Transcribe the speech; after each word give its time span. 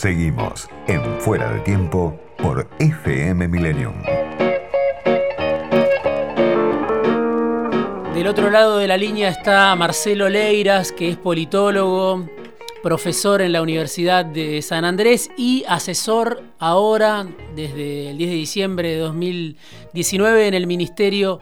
Seguimos 0.00 0.66
en 0.86 1.02
Fuera 1.20 1.52
de 1.52 1.60
Tiempo 1.60 2.18
por 2.38 2.66
FM 2.78 3.46
Millennium. 3.48 3.92
Del 8.14 8.26
otro 8.26 8.48
lado 8.48 8.78
de 8.78 8.88
la 8.88 8.96
línea 8.96 9.28
está 9.28 9.76
Marcelo 9.76 10.30
Leiras, 10.30 10.90
que 10.90 11.10
es 11.10 11.18
politólogo, 11.18 12.26
profesor 12.82 13.42
en 13.42 13.52
la 13.52 13.60
Universidad 13.60 14.24
de 14.24 14.62
San 14.62 14.86
Andrés 14.86 15.30
y 15.36 15.64
asesor 15.68 16.44
ahora, 16.58 17.28
desde 17.54 18.08
el 18.08 18.16
10 18.16 18.30
de 18.30 18.36
diciembre 18.36 18.88
de 18.92 18.96
2019, 19.00 20.46
en 20.46 20.54
el 20.54 20.66
Ministerio 20.66 21.40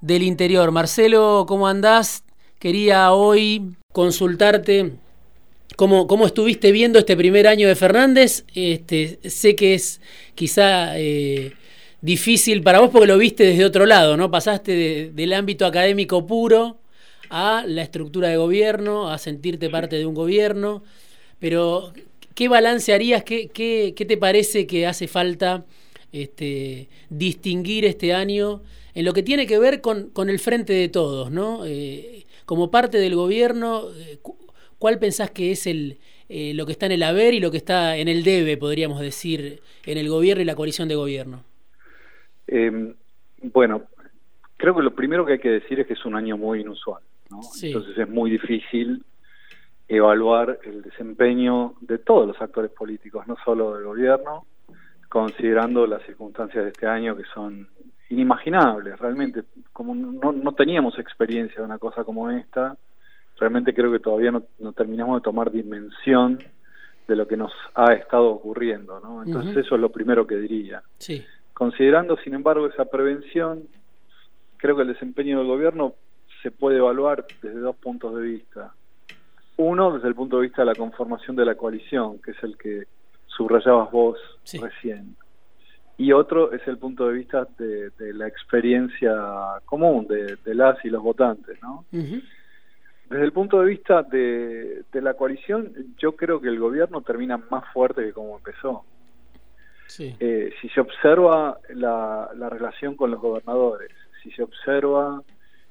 del 0.00 0.24
Interior. 0.24 0.72
Marcelo, 0.72 1.44
¿cómo 1.46 1.68
andás? 1.68 2.24
Quería 2.58 3.12
hoy 3.12 3.76
consultarte 3.92 4.98
cómo, 5.76 6.06
cómo 6.06 6.26
estuviste 6.26 6.72
viendo 6.72 6.98
este 6.98 7.16
primer 7.16 7.46
año 7.46 7.68
de 7.68 7.76
Fernández. 7.76 8.44
Este, 8.54 9.18
sé 9.28 9.56
que 9.56 9.74
es 9.74 10.00
quizá 10.34 10.98
eh, 10.98 11.52
difícil 12.00 12.62
para 12.62 12.80
vos 12.80 12.90
porque 12.90 13.06
lo 13.06 13.18
viste 13.18 13.44
desde 13.44 13.64
otro 13.64 13.86
lado, 13.86 14.16
¿no? 14.16 14.30
Pasaste 14.30 15.10
del 15.12 15.32
ámbito 15.32 15.66
académico 15.66 16.26
puro 16.26 16.78
a 17.30 17.64
la 17.66 17.82
estructura 17.82 18.28
de 18.28 18.36
gobierno, 18.36 19.10
a 19.10 19.18
sentirte 19.18 19.70
parte 19.70 19.96
de 19.96 20.04
un 20.04 20.14
gobierno, 20.14 20.82
pero 21.38 21.92
¿qué 22.34 22.48
balance 22.48 22.92
harías? 22.92 23.24
¿Qué, 23.24 23.48
qué, 23.48 23.94
qué 23.96 24.04
te 24.04 24.16
parece 24.16 24.66
que 24.66 24.86
hace 24.86 25.08
falta 25.08 25.64
este, 26.12 26.88
distinguir 27.08 27.86
este 27.86 28.12
año 28.12 28.62
en 28.94 29.04
lo 29.04 29.14
que 29.14 29.22
tiene 29.22 29.46
que 29.46 29.58
ver 29.58 29.80
con, 29.80 30.10
con 30.10 30.28
el 30.28 30.38
frente 30.38 30.74
de 30.74 30.88
todos, 30.88 31.30
¿no? 31.30 31.64
Eh, 31.64 32.26
como 32.44 32.70
parte 32.70 32.98
del 32.98 33.14
gobierno, 33.14 33.88
eh, 33.96 34.18
¿cuál 34.82 34.98
pensás 34.98 35.30
que 35.30 35.52
es 35.52 35.68
el, 35.68 35.98
eh, 36.28 36.54
lo 36.54 36.66
que 36.66 36.72
está 36.72 36.86
en 36.86 36.92
el 36.92 37.04
haber 37.04 37.34
y 37.34 37.38
lo 37.38 37.52
que 37.52 37.56
está 37.56 37.96
en 37.96 38.08
el 38.08 38.24
debe, 38.24 38.56
podríamos 38.56 38.98
decir, 38.98 39.60
en 39.86 39.96
el 39.96 40.08
gobierno 40.08 40.42
y 40.42 40.44
la 40.44 40.56
coalición 40.56 40.88
de 40.88 40.96
gobierno? 40.96 41.44
Em, 42.48 42.92
bueno, 43.44 43.84
creo 44.56 44.74
que 44.74 44.82
lo 44.82 44.92
primero 44.92 45.24
que 45.24 45.34
hay 45.34 45.38
que 45.38 45.50
decir 45.50 45.78
es 45.78 45.86
que 45.86 45.92
es 45.92 46.04
un 46.04 46.16
año 46.16 46.36
muy 46.36 46.62
inusual. 46.62 47.00
Entonces 47.62 47.96
es 47.96 48.08
muy 48.08 48.28
difícil 48.28 49.04
evaluar 49.86 50.58
el 50.64 50.82
desempeño 50.82 51.74
de 51.80 51.98
todos 51.98 52.26
los 52.26 52.42
actores 52.42 52.72
políticos, 52.72 53.24
no 53.28 53.36
solo 53.44 53.76
del 53.76 53.84
gobierno, 53.84 54.46
considerando 55.08 55.86
las 55.86 56.02
circunstancias 56.06 56.64
de 56.64 56.70
este 56.70 56.88
año 56.88 57.16
que 57.16 57.24
son 57.32 57.68
inimaginables, 58.10 58.98
realmente, 58.98 59.44
como 59.72 59.94
no, 59.94 60.32
no 60.32 60.52
teníamos 60.54 60.98
experiencia 60.98 61.58
de 61.60 61.66
una 61.66 61.78
cosa 61.78 62.02
como 62.02 62.32
esta, 62.32 62.76
realmente 63.38 63.74
creo 63.74 63.90
que 63.90 63.98
todavía 63.98 64.30
no, 64.30 64.42
no, 64.58 64.72
terminamos 64.72 65.20
de 65.20 65.24
tomar 65.24 65.50
dimensión 65.50 66.38
de 67.08 67.16
lo 67.16 67.26
que 67.26 67.36
nos 67.36 67.52
ha 67.74 67.92
estado 67.92 68.30
ocurriendo, 68.30 69.00
¿no? 69.00 69.22
Entonces 69.22 69.56
eso 69.56 69.74
es 69.74 69.80
lo 69.80 69.90
primero 69.90 70.26
que 70.26 70.36
diría. 70.36 70.82
Sí. 70.98 71.24
Considerando, 71.52 72.16
sin 72.18 72.34
embargo, 72.34 72.66
esa 72.66 72.84
prevención, 72.84 73.64
creo 74.56 74.76
que 74.76 74.82
el 74.82 74.88
desempeño 74.88 75.38
del 75.38 75.48
gobierno 75.48 75.94
se 76.42 76.50
puede 76.50 76.78
evaluar 76.78 77.26
desde 77.42 77.60
dos 77.60 77.76
puntos 77.76 78.16
de 78.16 78.22
vista. 78.22 78.74
Uno, 79.56 79.92
desde 79.92 80.08
el 80.08 80.14
punto 80.14 80.36
de 80.36 80.42
vista 80.42 80.62
de 80.62 80.66
la 80.66 80.74
conformación 80.74 81.36
de 81.36 81.44
la 81.44 81.54
coalición, 81.54 82.18
que 82.20 82.32
es 82.32 82.42
el 82.42 82.56
que 82.56 82.84
subrayabas 83.26 83.90
vos 83.90 84.18
recién. 84.60 85.16
Y 85.98 86.12
otro 86.12 86.52
es 86.52 86.66
el 86.66 86.78
punto 86.78 87.06
de 87.06 87.14
vista 87.14 87.46
de, 87.58 87.90
la 88.14 88.26
experiencia 88.26 89.14
común 89.66 90.06
de, 90.08 90.54
las 90.54 90.82
y 90.84 90.88
los 90.88 91.02
votantes, 91.02 91.58
¿no? 91.62 91.84
Desde 93.12 93.24
el 93.26 93.32
punto 93.32 93.60
de 93.60 93.66
vista 93.66 94.02
de, 94.02 94.84
la 94.94 95.14
coalición, 95.14 95.94
yo 95.98 96.16
creo 96.16 96.40
que 96.40 96.48
el 96.48 96.58
gobierno 96.58 97.02
termina 97.02 97.36
más 97.36 97.70
fuerte 97.72 98.02
que 98.02 98.12
como 98.12 98.38
empezó. 98.38 98.84
Eh, 99.98 100.54
si 100.60 100.70
se 100.70 100.80
observa 100.80 101.58
la, 101.74 102.30
la 102.34 102.48
relación 102.48 102.96
con 102.96 103.10
los 103.10 103.20
gobernadores, 103.20 103.90
si 104.22 104.30
se 104.30 104.42
observa 104.42 105.22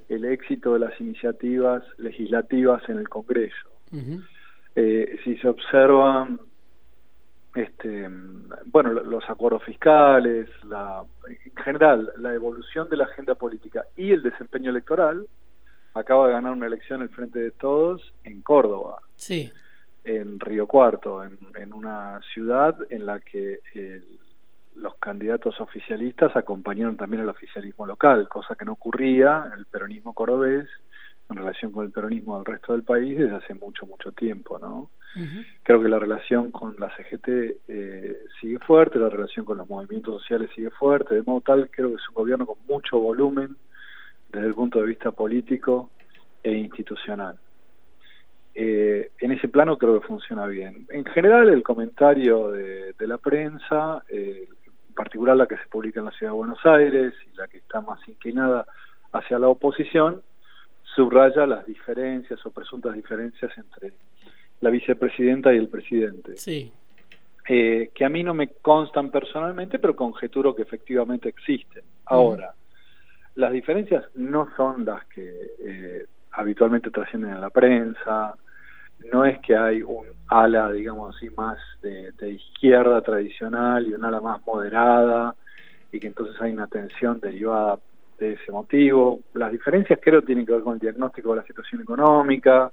el 0.07 0.25
éxito 0.25 0.73
de 0.73 0.79
las 0.79 1.01
iniciativas 1.01 1.83
legislativas 1.97 2.87
en 2.89 2.99
el 2.99 3.09
Congreso. 3.09 3.69
Eh, 4.75 5.17
si 5.23 5.35
se 5.37 5.47
observan 5.47 6.39
este, 7.55 8.07
bueno, 8.65 8.93
los 8.93 9.29
acuerdos 9.29 9.63
fiscales, 9.63 10.47
la, 10.65 11.03
en 11.27 11.63
general, 11.63 12.11
la 12.17 12.33
evolución 12.33 12.87
de 12.89 12.97
la 12.97 13.05
agenda 13.05 13.35
política 13.35 13.85
y 13.97 14.11
el 14.11 14.21
desempeño 14.21 14.69
electoral, 14.69 15.25
acaba 15.93 16.27
de 16.27 16.33
ganar 16.33 16.53
una 16.53 16.67
elección 16.67 17.01
el 17.01 17.09
Frente 17.09 17.39
de 17.39 17.51
Todos 17.51 18.13
en 18.23 18.41
Córdoba. 18.41 19.01
Sí. 19.15 19.51
En 20.03 20.39
Río 20.39 20.67
Cuarto, 20.67 21.23
en, 21.23 21.37
en 21.55 21.73
una 21.73 22.19
ciudad 22.33 22.75
en 22.89 23.05
la 23.05 23.19
que 23.19 23.59
los 24.75 24.95
candidatos 24.95 25.59
oficialistas 25.61 26.35
acompañaron 26.35 26.97
también 26.97 27.21
al 27.21 27.29
oficialismo 27.29 27.85
local, 27.85 28.27
cosa 28.29 28.55
que 28.55 28.65
no 28.65 28.73
ocurría 28.73 29.45
en 29.47 29.59
el 29.59 29.65
peronismo 29.65 30.13
cordobés 30.13 30.67
en 31.31 31.37
relación 31.37 31.71
con 31.71 31.85
el 31.85 31.91
peronismo 31.91 32.35
del 32.37 32.45
resto 32.45 32.73
del 32.73 32.83
país 32.83 33.17
desde 33.17 33.35
hace 33.35 33.53
mucho, 33.53 33.85
mucho 33.85 34.11
tiempo, 34.11 34.59
¿no? 34.59 34.89
Creo 35.63 35.81
que 35.81 35.89
la 35.89 35.99
relación 35.99 36.51
con 36.51 36.75
la 36.79 36.89
CGT 36.95 37.27
eh, 37.67 38.17
sigue 38.39 38.59
fuerte, 38.59 38.97
la 38.97 39.09
relación 39.09 39.45
con 39.45 39.57
los 39.57 39.69
movimientos 39.69 40.21
sociales 40.21 40.49
sigue 40.55 40.69
fuerte, 40.69 41.15
de 41.15 41.23
modo 41.23 41.41
tal 41.41 41.69
creo 41.69 41.89
que 41.89 41.95
es 41.95 42.09
un 42.09 42.15
gobierno 42.15 42.45
con 42.45 42.57
mucho 42.65 42.97
volumen 42.97 43.57
desde 44.31 44.47
el 44.47 44.53
punto 44.53 44.79
de 44.79 44.87
vista 44.87 45.11
político 45.11 45.91
e 46.43 46.51
institucional. 46.53 47.37
Eh, 48.53 49.11
en 49.19 49.31
ese 49.31 49.47
plano 49.47 49.77
creo 49.77 49.99
que 49.99 50.07
funciona 50.07 50.45
bien. 50.47 50.85
En 50.89 51.05
general, 51.05 51.49
el 51.49 51.63
comentario 51.63 52.51
de, 52.51 52.93
de 52.93 53.07
la 53.07 53.17
prensa, 53.17 54.03
eh, 54.09 54.47
en 54.65 54.93
particular 54.93 55.37
la 55.37 55.47
que 55.47 55.57
se 55.57 55.67
publica 55.69 55.99
en 55.99 56.07
la 56.07 56.11
Ciudad 56.11 56.33
de 56.33 56.37
Buenos 56.37 56.65
Aires 56.65 57.13
y 57.31 57.35
la 57.37 57.47
que 57.47 57.57
está 57.57 57.81
más 57.81 57.99
inclinada 58.07 58.65
hacia 59.13 59.39
la 59.39 59.47
oposición, 59.47 60.21
subraya 60.95 61.45
las 61.45 61.65
diferencias 61.65 62.45
o 62.45 62.51
presuntas 62.51 62.93
diferencias 62.93 63.51
entre 63.57 63.93
la 64.59 64.69
vicepresidenta 64.69 65.53
y 65.53 65.57
el 65.57 65.69
presidente. 65.69 66.37
Sí. 66.37 66.71
Eh, 67.47 67.89
que 67.93 68.05
a 68.05 68.09
mí 68.09 68.23
no 68.23 68.33
me 68.33 68.49
constan 68.61 69.09
personalmente, 69.09 69.79
pero 69.79 69.95
conjeturo 69.95 70.55
que 70.55 70.61
efectivamente 70.61 71.29
existen. 71.29 71.83
Ahora, 72.05 72.50
las 73.41 73.51
diferencias 73.51 74.05
no 74.13 74.47
son 74.55 74.85
las 74.85 75.03
que 75.07 75.51
eh, 75.59 76.05
habitualmente 76.31 76.91
trascienden 76.91 77.31
en 77.31 77.41
la 77.41 77.49
prensa, 77.49 78.35
no 79.11 79.25
es 79.25 79.39
que 79.39 79.57
hay 79.57 79.81
un 79.81 80.05
ala, 80.27 80.71
digamos 80.71 81.15
así, 81.15 81.27
más 81.31 81.57
de, 81.81 82.29
izquierda 82.29 83.01
tradicional 83.01 83.87
y 83.87 83.95
un 83.95 84.05
ala 84.05 84.21
más 84.21 84.45
moderada 84.45 85.35
y 85.91 85.99
que 85.99 86.05
entonces 86.05 86.39
hay 86.39 86.51
una 86.51 86.67
tensión 86.67 87.19
derivada 87.19 87.79
de 88.19 88.33
ese 88.33 88.51
motivo. 88.51 89.21
Las 89.33 89.51
diferencias 89.51 89.99
creo 90.01 90.21
tienen 90.21 90.45
que 90.45 90.53
ver 90.53 90.61
con 90.61 90.75
el 90.75 90.79
diagnóstico 90.79 91.31
de 91.31 91.37
la 91.37 91.47
situación 91.47 91.81
económica, 91.81 92.71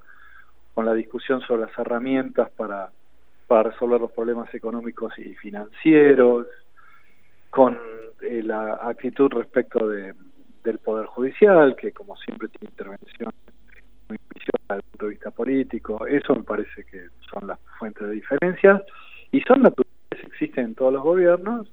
con 0.75 0.85
la 0.85 0.93
discusión 0.93 1.41
sobre 1.41 1.63
las 1.63 1.77
herramientas 1.79 2.51
para, 2.51 2.91
para 3.47 3.71
resolver 3.71 3.99
los 3.99 4.11
problemas 4.11 4.53
económicos 4.53 5.17
y 5.17 5.33
financieros, 5.33 6.45
con 7.49 7.75
eh, 8.21 8.43
la 8.43 8.75
actitud 8.83 9.31
respecto 9.31 9.87
de, 9.87 10.13
del 10.63 10.79
Poder 10.79 11.05
Judicial, 11.07 11.75
que 11.75 11.91
como 11.91 12.15
siempre 12.17 12.47
tiene 12.49 12.71
intervención 12.71 13.31
muy 14.07 14.17
desde 14.69 14.75
el 14.75 14.81
punto 14.83 15.05
de 15.05 15.09
vista 15.11 15.31
político. 15.31 16.05
Eso 16.05 16.35
me 16.35 16.43
parece 16.43 16.83
que 16.85 17.07
son 17.31 17.47
las 17.47 17.59
fuentes 17.77 18.07
de 18.07 18.13
diferencias 18.13 18.81
y 19.31 19.41
son 19.41 19.61
naturales, 19.61 20.25
existen 20.25 20.65
en 20.65 20.75
todos 20.75 20.93
los 20.93 21.03
gobiernos 21.03 21.71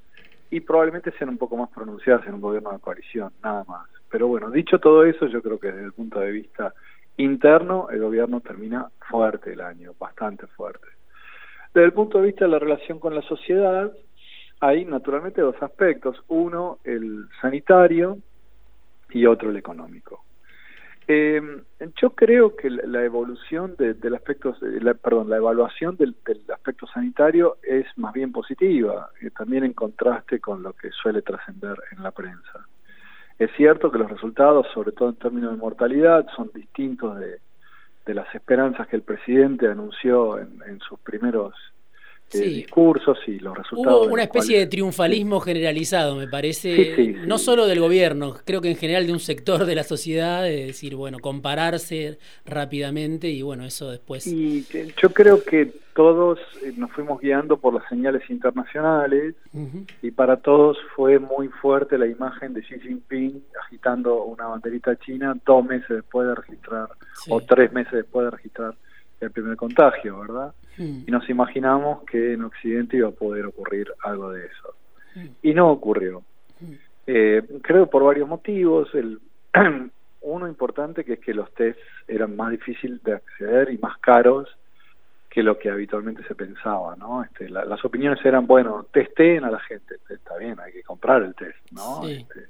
y 0.51 0.61
probablemente 0.61 1.13
sean 1.13 1.31
un 1.31 1.39
poco 1.39 1.57
más 1.57 1.71
pronunciadas 1.71 2.27
en 2.27 2.35
un 2.35 2.41
gobierno 2.41 2.73
de 2.73 2.79
coalición, 2.79 3.33
nada 3.43 3.65
más. 3.65 3.89
Pero 4.11 4.29
bueno, 4.29 4.51
dicho 4.51 4.79
todo 4.79 5.05
eso, 5.05 5.27
yo 5.27 5.43
creo 5.43 5.59
que 5.59 5.73
desde 5.73 5.85
el 5.85 5.93
punto 5.93 6.21
de 6.21 6.31
vista 6.31 6.73
interno, 7.17 7.89
el 7.91 8.01
gobierno 8.01 8.41
termina 8.41 8.89
fuerte 9.11 9.53
el 9.53 9.61
año, 9.61 9.95
bastante 9.99 10.47
fuerte. 10.47 10.87
Desde 11.75 11.87
el 11.87 11.93
punto 11.93 12.19
de 12.19 12.27
vista 12.27 12.45
de 12.45 12.51
la 12.51 12.59
relación 12.59 12.99
con 12.99 13.15
la 13.15 13.23
sociedad, 13.23 13.93
hay 14.61 14.85
naturalmente 14.85 15.41
dos 15.41 15.57
aspectos. 15.61 16.23
Uno, 16.29 16.79
el 16.85 17.27
sanitario 17.41 18.19
y 19.11 19.27
otro, 19.27 19.51
el 19.51 19.57
económico. 19.57 20.25
Eh, 21.09 21.41
yo 22.03 22.11
creo 22.11 22.57
que 22.57 22.69
la 22.69 23.05
evolución 23.05 23.77
del 23.77 24.15
aspecto, 24.15 24.57
la, 24.61 24.95
perdón, 24.95 25.31
la 25.31 25.37
evaluación 25.37 25.97
del, 25.97 26.17
aspecto 26.53 26.87
sanitario 26.89 27.59
es 27.63 27.87
más 27.97 28.13
bien 28.13 28.33
positiva, 28.33 29.11
eh, 29.21 29.31
también 29.31 29.65
en 29.65 29.73
contraste 29.73 30.41
con 30.41 30.65
lo 30.65 30.73
que 30.73 30.91
suele 30.91 31.23
trascender 31.23 31.77
en 31.93 32.03
la 32.03 32.11
prensa. 32.11 32.67
Es 33.39 33.51
cierto 33.57 33.93
que 33.93 33.99
los 33.99 34.11
resultados, 34.11 34.67
sobre 34.73 34.93
todo 34.93 35.11
en 35.11 35.17
términos 35.17 35.53
de 35.53 35.59
mortalidad, 35.59 36.27
son 36.35 36.51
distintos 36.55 37.19
de, 37.19 37.39
las 38.15 38.33
esperanzas 38.35 38.87
que 38.87 38.97
el 38.97 39.03
presidente 39.03 39.69
anunció 39.69 40.39
en, 40.39 40.79
sus 40.89 40.99
primeros 41.01 41.55
discursos 42.33 43.19
y 43.27 43.39
los 43.39 43.57
resultados. 43.57 44.07
Hubo 44.07 44.13
una 44.13 44.25
especie 44.25 44.59
de 44.59 44.67
triunfalismo 44.67 45.41
generalizado, 45.41 46.17
me 46.17 46.29
parece, 46.29 47.15
no 47.27 47.39
solo 47.39 47.67
del 47.67 47.81
gobierno, 47.81 48.35
creo 48.45 48.61
que 48.61 48.71
en 48.71 48.77
general 48.77 49.07
de 49.07 49.13
un 49.13 49.21
sector 49.21 49.65
de 49.65 49.75
la 49.75 49.85
sociedad, 49.85 50.43
de 50.43 50.67
decir, 50.67 50.97
bueno, 50.97 51.19
compararse 51.19 52.19
rápidamente 52.45 53.29
y 53.29 53.43
bueno, 53.43 53.65
eso 53.65 53.91
después. 53.91 54.27
Y 54.27 54.67
yo 55.01 55.11
creo 55.11 55.43
que 55.43 55.73
todos 55.95 56.39
eh, 56.63 56.75
nos 56.77 56.93
fuimos 56.93 57.21
guiando 57.21 57.57
por 57.57 57.73
las 57.73 57.89
señales 57.89 58.29
internacionales 58.29 59.35
y 60.03 60.11
para 60.11 60.37
todos 60.37 60.77
fue 60.95 61.19
muy 61.19 61.49
fuerte 61.49 61.97
la 61.97 62.07
imagen 62.07 62.53
de 62.53 62.61
Xi 62.61 62.79
Jinping 62.81 63.43
agitando 63.65 64.25
una 64.25 64.47
banderita 64.47 64.97
china 64.97 65.35
dos 65.47 65.65
meses 65.65 65.89
después 65.89 66.29
de 66.29 66.35
registrar, 66.35 66.89
o 67.31 67.41
tres 67.41 67.73
meses 67.73 67.93
después 67.93 68.27
de 68.27 68.31
registrar 68.31 68.75
el 69.21 69.31
primer 69.31 69.57
contagio, 69.57 70.21
¿verdad? 70.21 70.53
Mm. 70.79 71.05
Y 71.07 71.11
nos 71.11 71.29
imaginamos 71.29 72.05
que 72.05 72.35
en 72.35 72.45
Occidente 72.45 72.97
iba 72.97 73.09
a 73.09 73.13
poder 73.13 73.47
ocurrir 73.47 73.93
algo 74.03 74.31
de 74.31 74.47
eso. 74.47 74.75
Mm. 75.15 75.27
Y 75.43 75.55
no 75.55 75.71
ocurrió. 75.71 76.23
Mm. 76.61 76.73
Eh, 77.07 77.43
creo 77.63 77.89
por 77.89 78.05
varios 78.05 78.29
motivos. 78.29 78.95
El, 78.95 79.21
uno 80.23 80.49
importante 80.49 81.05
que 81.05 81.15
es 81.15 81.21
que 81.21 81.35
los 81.35 81.53
tests 81.55 81.83
eran 82.09 82.37
más 82.37 82.51
difíciles 82.51 83.03
de 83.03 83.15
acceder 83.15 83.71
y 83.73 83.79
más 83.79 83.97
caros 83.99 84.49
que 85.31 85.43
lo 85.43 85.59
que 85.59 85.71
habitualmente 85.71 86.23
se 86.25 86.35
pensaba, 86.35 86.97
¿no? 86.97 87.23
Este, 87.23 87.51
las 87.51 87.85
opiniones 87.85 88.25
eran, 88.25 88.47
bueno, 88.47 88.87
testeen 88.91 89.45
a 89.45 89.51
la 89.51 89.61
gente, 89.61 89.97
está 90.09 90.37
bien, 90.39 90.59
hay 90.59 90.73
que 90.73 90.83
comprar 90.83 91.23
el 91.23 91.35
test, 91.35 91.59
¿no? 91.73 92.09
Este, 92.09 92.47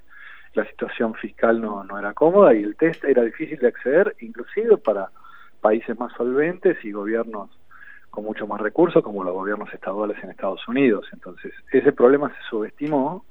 la 0.55 0.65
situación 0.67 1.15
fiscal 1.15 1.61
no, 1.61 1.83
no 1.83 1.99
era 1.99 2.15
cómoda 2.15 2.55
y 2.55 2.63
el 2.63 2.77
test 2.77 3.03
era 3.05 3.25
difícil 3.25 3.59
de 3.59 3.67
acceder, 3.67 4.15
inclusive 4.21 4.77
para 4.77 5.11
países 5.61 5.99
más 5.99 6.13
solventes 6.13 6.83
y 6.85 6.93
gobiernos 6.93 7.51
con 8.17 8.25
mucho 8.25 8.47
más 8.47 8.63
recursos, 8.63 9.05
como 9.05 9.23
los 9.23 9.35
gobiernos 9.35 9.73
estaduales 9.75 10.17
en 10.25 10.31
Estados 10.31 10.67
Unidos. 10.67 11.07
Entonces, 11.13 11.53
ese 11.71 11.93
problema 11.93 12.31
se 12.31 12.49
subestimó. 12.49 13.27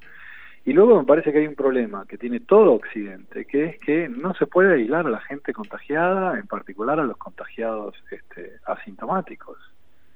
Y 0.64 0.72
luego 0.72 0.96
me 1.00 1.04
parece 1.04 1.32
que 1.32 1.38
hay 1.38 1.46
un 1.48 1.56
problema 1.56 2.06
que 2.06 2.16
tiene 2.16 2.38
todo 2.38 2.72
Occidente, 2.72 3.46
que 3.46 3.64
es 3.64 3.78
que 3.80 4.08
no 4.08 4.32
se 4.34 4.46
puede 4.46 4.74
aislar 4.74 5.04
a 5.06 5.10
la 5.10 5.20
gente 5.22 5.52
contagiada, 5.52 6.38
en 6.38 6.46
particular 6.46 7.00
a 7.00 7.04
los 7.04 7.16
contagiados 7.16 7.96
este, 8.12 8.58
asintomáticos. 8.64 9.58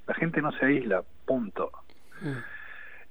La 0.06 0.14
gente 0.14 0.40
no 0.40 0.52
se 0.52 0.66
aísla, 0.66 1.02
punto. 1.26 1.72
Mm. 2.20 2.38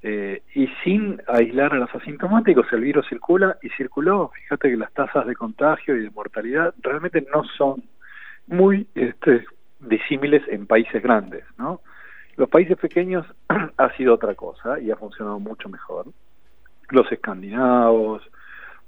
Eh, 0.01 0.41
y 0.55 0.67
sin 0.85 1.21
aislar 1.27 1.73
a 1.73 1.77
los 1.77 1.93
asintomáticos, 1.93 2.71
el 2.71 2.81
virus 2.81 3.05
circula 3.09 3.57
y 3.61 3.69
circuló. 3.71 4.31
Fíjate 4.33 4.69
que 4.69 4.77
las 4.77 4.93
tasas 4.93 5.27
de 5.27 5.35
contagio 5.35 5.97
y 5.97 6.03
de 6.03 6.09
mortalidad 6.11 6.73
realmente 6.81 7.27
no 7.33 7.43
son 7.57 7.83
muy 8.47 8.87
este, 8.95 9.45
disímiles 9.79 10.43
en 10.47 10.67
países 10.67 11.01
grandes, 11.01 11.43
¿no? 11.57 11.81
Los 12.35 12.49
países 12.49 12.77
pequeños 12.77 13.25
ha 13.77 13.95
sido 13.95 14.13
otra 14.13 14.35
cosa 14.35 14.79
y 14.79 14.91
ha 14.91 14.95
funcionado 14.95 15.39
mucho 15.39 15.69
mejor. 15.69 16.07
Los 16.89 17.11
escandinavos, 17.11 18.23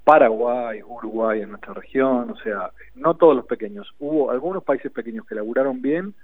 Paraguay, 0.04 0.82
Uruguay 0.84 1.42
en 1.42 1.50
nuestra 1.50 1.74
región, 1.74 2.32
o 2.32 2.36
sea, 2.38 2.72
no 2.96 3.16
todos 3.16 3.36
los 3.36 3.46
pequeños. 3.46 3.94
Hubo 4.00 4.32
algunos 4.32 4.64
países 4.64 4.92
pequeños 4.92 5.26
que 5.28 5.36
laburaron 5.36 5.82
bien 5.82 6.16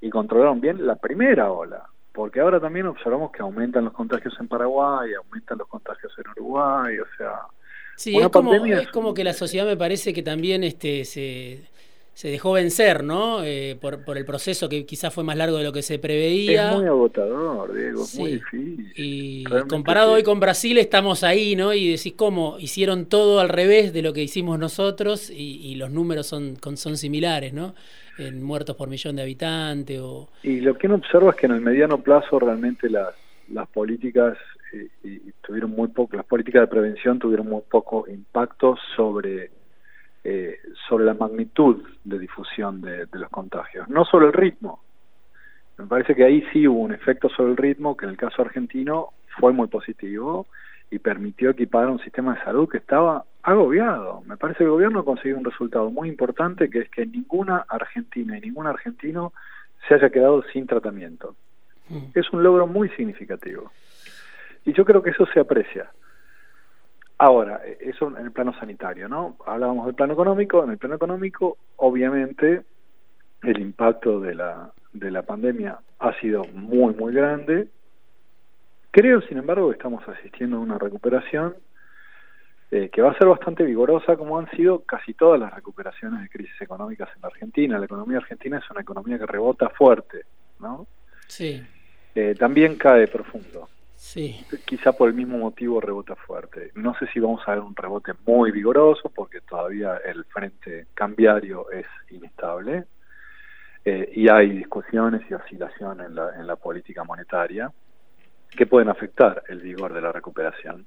y 0.00 0.10
controlaron 0.10 0.60
bien 0.60 0.86
la 0.86 0.96
primera 0.96 1.50
ola, 1.50 1.84
porque 2.12 2.40
ahora 2.40 2.60
también 2.60 2.86
observamos 2.86 3.32
que 3.32 3.42
aumentan 3.42 3.84
los 3.84 3.92
contagios 3.92 4.34
en 4.40 4.48
Paraguay, 4.48 5.12
aumentan 5.14 5.58
los 5.58 5.68
contagios 5.68 6.12
en 6.18 6.30
Uruguay, 6.30 6.98
o 6.98 7.06
sea... 7.16 7.32
Sí, 7.96 8.16
es 8.16 8.28
como, 8.28 8.54
es 8.54 8.88
como 8.88 9.14
que 9.14 9.24
la 9.24 9.32
sociedad 9.32 9.64
me 9.64 9.76
parece 9.76 10.12
que 10.12 10.22
también 10.22 10.64
este, 10.64 11.06
se 11.06 11.66
se 12.16 12.28
dejó 12.28 12.52
vencer, 12.52 13.04
¿no? 13.04 13.44
Eh, 13.44 13.76
por, 13.78 14.02
por, 14.02 14.16
el 14.16 14.24
proceso 14.24 14.70
que 14.70 14.86
quizás 14.86 15.12
fue 15.12 15.22
más 15.22 15.36
largo 15.36 15.58
de 15.58 15.64
lo 15.64 15.72
que 15.74 15.82
se 15.82 15.98
preveía. 15.98 16.70
Es 16.70 16.76
muy 16.78 16.86
agotador, 16.86 17.74
Diego, 17.74 18.04
es 18.04 18.18
muy 18.18 18.32
difícil. 18.32 18.92
Y 18.96 19.44
comparado 19.68 20.12
hoy 20.12 20.22
con 20.22 20.40
Brasil 20.40 20.78
estamos 20.78 21.22
ahí, 21.22 21.56
¿no? 21.56 21.74
Y 21.74 21.90
decís, 21.90 22.14
¿cómo? 22.16 22.56
Hicieron 22.58 23.04
todo 23.04 23.38
al 23.38 23.50
revés 23.50 23.92
de 23.92 24.00
lo 24.00 24.14
que 24.14 24.22
hicimos 24.22 24.58
nosotros 24.58 25.28
y, 25.28 25.74
los 25.74 25.90
números 25.90 26.26
son, 26.26 26.56
son 26.76 26.96
similares, 26.96 27.52
¿no? 27.52 27.74
En 28.16 28.42
muertos 28.42 28.76
por 28.76 28.88
millón 28.88 29.16
de 29.16 29.22
habitantes 29.22 30.00
o... 30.00 30.30
Y 30.42 30.62
lo 30.62 30.72
que 30.78 30.86
uno 30.86 30.96
observa 30.96 31.32
es 31.32 31.36
que 31.36 31.44
en 31.44 31.52
el 31.52 31.60
mediano 31.60 31.98
plazo 31.98 32.38
realmente 32.38 32.88
las, 32.88 33.14
las 33.52 33.68
políticas 33.68 34.38
eh, 34.72 34.88
y 35.04 35.32
tuvieron 35.46 35.72
muy 35.72 35.88
poco, 35.88 36.16
las 36.16 36.24
políticas 36.24 36.62
de 36.62 36.68
prevención 36.68 37.18
tuvieron 37.18 37.46
muy 37.46 37.60
poco 37.70 38.06
impacto 38.08 38.74
sobre 38.96 39.50
eh, 40.28 40.58
sobre 40.88 41.04
la 41.04 41.14
magnitud 41.14 41.84
de 42.02 42.18
difusión 42.18 42.80
de, 42.80 43.06
los 43.12 43.30
contagios, 43.30 43.88
no 43.88 44.04
solo 44.04 44.26
el 44.26 44.32
ritmo. 44.32 44.80
Me 45.78 45.86
parece 45.86 46.16
que 46.16 46.24
ahí 46.24 46.44
sí 46.52 46.66
hubo 46.66 46.80
un 46.80 46.92
efecto 46.92 47.28
sobre 47.28 47.52
el 47.52 47.56
ritmo 47.56 47.96
que 47.96 48.06
en 48.06 48.10
el 48.10 48.16
caso 48.16 48.42
argentino 48.42 49.10
fue 49.38 49.52
muy 49.52 49.68
positivo 49.68 50.48
y 50.90 50.98
permitió 50.98 51.50
equipar 51.50 51.86
un 51.86 52.00
sistema 52.00 52.34
de 52.34 52.42
salud 52.42 52.68
que 52.68 52.78
estaba 52.78 53.24
agobiado. 53.40 54.22
Me 54.26 54.36
parece 54.36 54.58
que 54.58 54.64
el 54.64 54.70
gobierno 54.70 55.04
consiguió 55.04 55.38
un 55.38 55.44
resultado 55.44 55.90
muy 55.90 56.08
importante 56.08 56.70
que 56.70 56.80
es 56.80 56.90
que 56.90 57.06
ninguna 57.06 57.64
argentina 57.68 58.36
y 58.36 58.40
ningún 58.40 58.66
argentino 58.66 59.32
se 59.86 59.94
haya 59.94 60.10
quedado 60.10 60.42
sin 60.52 60.66
tratamiento. 60.66 61.36
Mm. 61.88 62.18
Es 62.18 62.32
un 62.32 62.42
logro 62.42 62.66
muy 62.66 62.88
significativo. 62.96 63.70
Y 64.64 64.72
yo 64.72 64.84
creo 64.84 65.04
que 65.04 65.10
eso 65.10 65.24
se 65.32 65.38
aprecia. 65.38 65.88
Ahora, 67.18 67.62
eso 67.80 68.08
en 68.08 68.26
el 68.26 68.32
plano 68.32 68.52
sanitario, 68.58 69.08
¿no? 69.08 69.36
Hablábamos 69.46 69.86
del 69.86 69.94
plano 69.94 70.12
económico, 70.12 70.62
en 70.62 70.70
el 70.70 70.78
plano 70.78 70.96
económico, 70.96 71.56
obviamente, 71.76 72.62
el 73.42 73.60
impacto 73.60 74.20
de 74.20 74.34
la, 74.34 74.72
de 74.92 75.10
la 75.10 75.22
pandemia 75.22 75.78
ha 75.98 76.20
sido 76.20 76.44
muy, 76.52 76.94
muy 76.94 77.14
grande. 77.14 77.68
Creo, 78.90 79.22
sin 79.22 79.38
embargo, 79.38 79.68
que 79.68 79.76
estamos 79.76 80.06
asistiendo 80.08 80.58
a 80.58 80.60
una 80.60 80.78
recuperación 80.78 81.54
eh, 82.70 82.90
que 82.92 83.00
va 83.00 83.12
a 83.12 83.18
ser 83.18 83.28
bastante 83.28 83.62
vigorosa, 83.62 84.16
como 84.16 84.38
han 84.38 84.50
sido 84.50 84.80
casi 84.80 85.14
todas 85.14 85.38
las 85.38 85.54
recuperaciones 85.54 86.20
de 86.20 86.28
crisis 86.28 86.60
económicas 86.60 87.08
en 87.14 87.22
la 87.22 87.28
Argentina. 87.28 87.78
La 87.78 87.84
economía 87.84 88.18
argentina 88.18 88.58
es 88.58 88.70
una 88.70 88.80
economía 88.80 89.18
que 89.18 89.26
rebota 89.26 89.70
fuerte, 89.70 90.24
¿no? 90.58 90.86
Sí. 91.28 91.64
Eh, 92.14 92.34
también 92.38 92.76
cae 92.76 93.06
profundo. 93.06 93.68
Sí. 94.06 94.36
Quizá 94.64 94.92
por 94.92 95.08
el 95.08 95.14
mismo 95.16 95.36
motivo 95.36 95.80
rebota 95.80 96.14
fuerte. 96.14 96.70
No 96.76 96.94
sé 96.96 97.08
si 97.08 97.18
vamos 97.18 97.42
a 97.44 97.50
ver 97.50 97.60
un 97.60 97.74
rebote 97.74 98.12
muy 98.24 98.52
vigoroso 98.52 99.10
porque 99.12 99.40
todavía 99.40 99.96
el 99.96 100.24
frente 100.26 100.86
cambiario 100.94 101.68
es 101.72 101.86
inestable 102.10 102.84
eh, 103.84 104.12
y 104.14 104.30
hay 104.30 104.50
discusiones 104.50 105.28
y 105.28 105.34
oscilación 105.34 106.00
en 106.02 106.14
la, 106.14 106.36
en 106.38 106.46
la 106.46 106.54
política 106.54 107.02
monetaria 107.02 107.72
que 108.48 108.66
pueden 108.66 108.90
afectar 108.90 109.42
el 109.48 109.60
vigor 109.60 109.92
de 109.92 110.00
la 110.00 110.12
recuperación. 110.12 110.86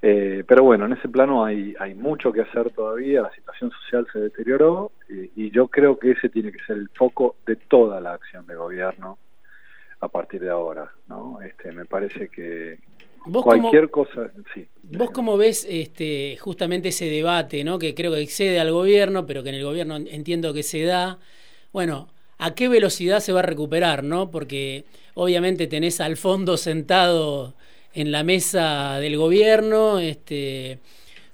Eh, 0.00 0.44
pero 0.46 0.62
bueno, 0.62 0.86
en 0.86 0.92
ese 0.92 1.08
plano 1.08 1.44
hay, 1.44 1.74
hay 1.80 1.94
mucho 1.94 2.32
que 2.32 2.42
hacer 2.42 2.70
todavía, 2.70 3.22
la 3.22 3.34
situación 3.34 3.72
social 3.72 4.06
se 4.12 4.20
deterioró 4.20 4.92
y 5.08 5.50
yo 5.50 5.66
creo 5.66 5.98
que 5.98 6.12
ese 6.12 6.28
tiene 6.28 6.52
que 6.52 6.64
ser 6.64 6.76
el 6.76 6.88
foco 6.90 7.34
de 7.44 7.56
toda 7.56 8.00
la 8.00 8.12
acción 8.12 8.46
de 8.46 8.54
gobierno 8.54 9.18
a 10.00 10.08
partir 10.08 10.40
de 10.40 10.50
ahora, 10.50 10.90
¿no? 11.08 11.40
Este, 11.42 11.72
me 11.72 11.84
parece 11.84 12.28
que 12.28 12.78
cualquier 13.42 13.90
cosa, 13.90 14.32
sí. 14.54 14.66
¿Vos 14.82 15.10
cómo 15.10 15.36
ves 15.36 15.66
este, 15.68 16.36
justamente 16.40 16.88
ese 16.88 17.06
debate, 17.06 17.64
¿no? 17.64 17.78
Que 17.78 17.94
creo 17.94 18.12
que 18.12 18.20
excede 18.20 18.58
al 18.58 18.72
gobierno, 18.72 19.26
pero 19.26 19.42
que 19.42 19.50
en 19.50 19.56
el 19.56 19.64
gobierno 19.64 19.96
entiendo 19.96 20.54
que 20.54 20.62
se 20.62 20.84
da. 20.84 21.18
Bueno, 21.72 22.08
¿a 22.38 22.54
qué 22.54 22.68
velocidad 22.68 23.20
se 23.20 23.32
va 23.32 23.40
a 23.40 23.44
recuperar, 23.44 24.02
no? 24.02 24.30
Porque 24.30 24.84
obviamente 25.14 25.66
tenés 25.66 26.00
al 26.00 26.16
fondo 26.16 26.56
sentado 26.56 27.54
en 27.92 28.10
la 28.10 28.24
mesa 28.24 28.98
del 29.00 29.16
gobierno, 29.16 29.98
este 29.98 30.78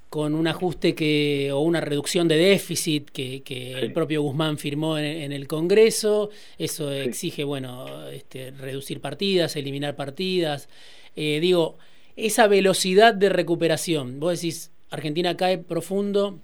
con 0.08 0.34
un 0.34 0.46
ajuste 0.46 0.94
que 0.94 1.50
o 1.52 1.60
una 1.60 1.80
reducción 1.80 2.28
de 2.28 2.36
déficit 2.36 3.10
que, 3.10 3.42
el 3.80 3.92
propio 3.92 4.22
Guzmán 4.22 4.58
firmó 4.58 4.98
en, 4.98 5.32
el 5.32 5.48
Congreso. 5.48 6.30
Eso 6.58 6.92
exige, 6.92 7.44
bueno, 7.44 8.08
este, 8.08 8.52
reducir 8.52 9.00
partidas, 9.00 9.56
eliminar 9.56 9.96
partidas. 9.96 10.68
Eh, 11.16 11.38
digo, 11.40 11.78
esa 12.16 12.46
velocidad 12.46 13.14
de 13.14 13.28
recuperación. 13.28 14.20
Vos 14.20 14.40
decís, 14.40 14.70
Argentina 14.90 15.36
cae 15.36 15.58
profundo, 15.58 16.38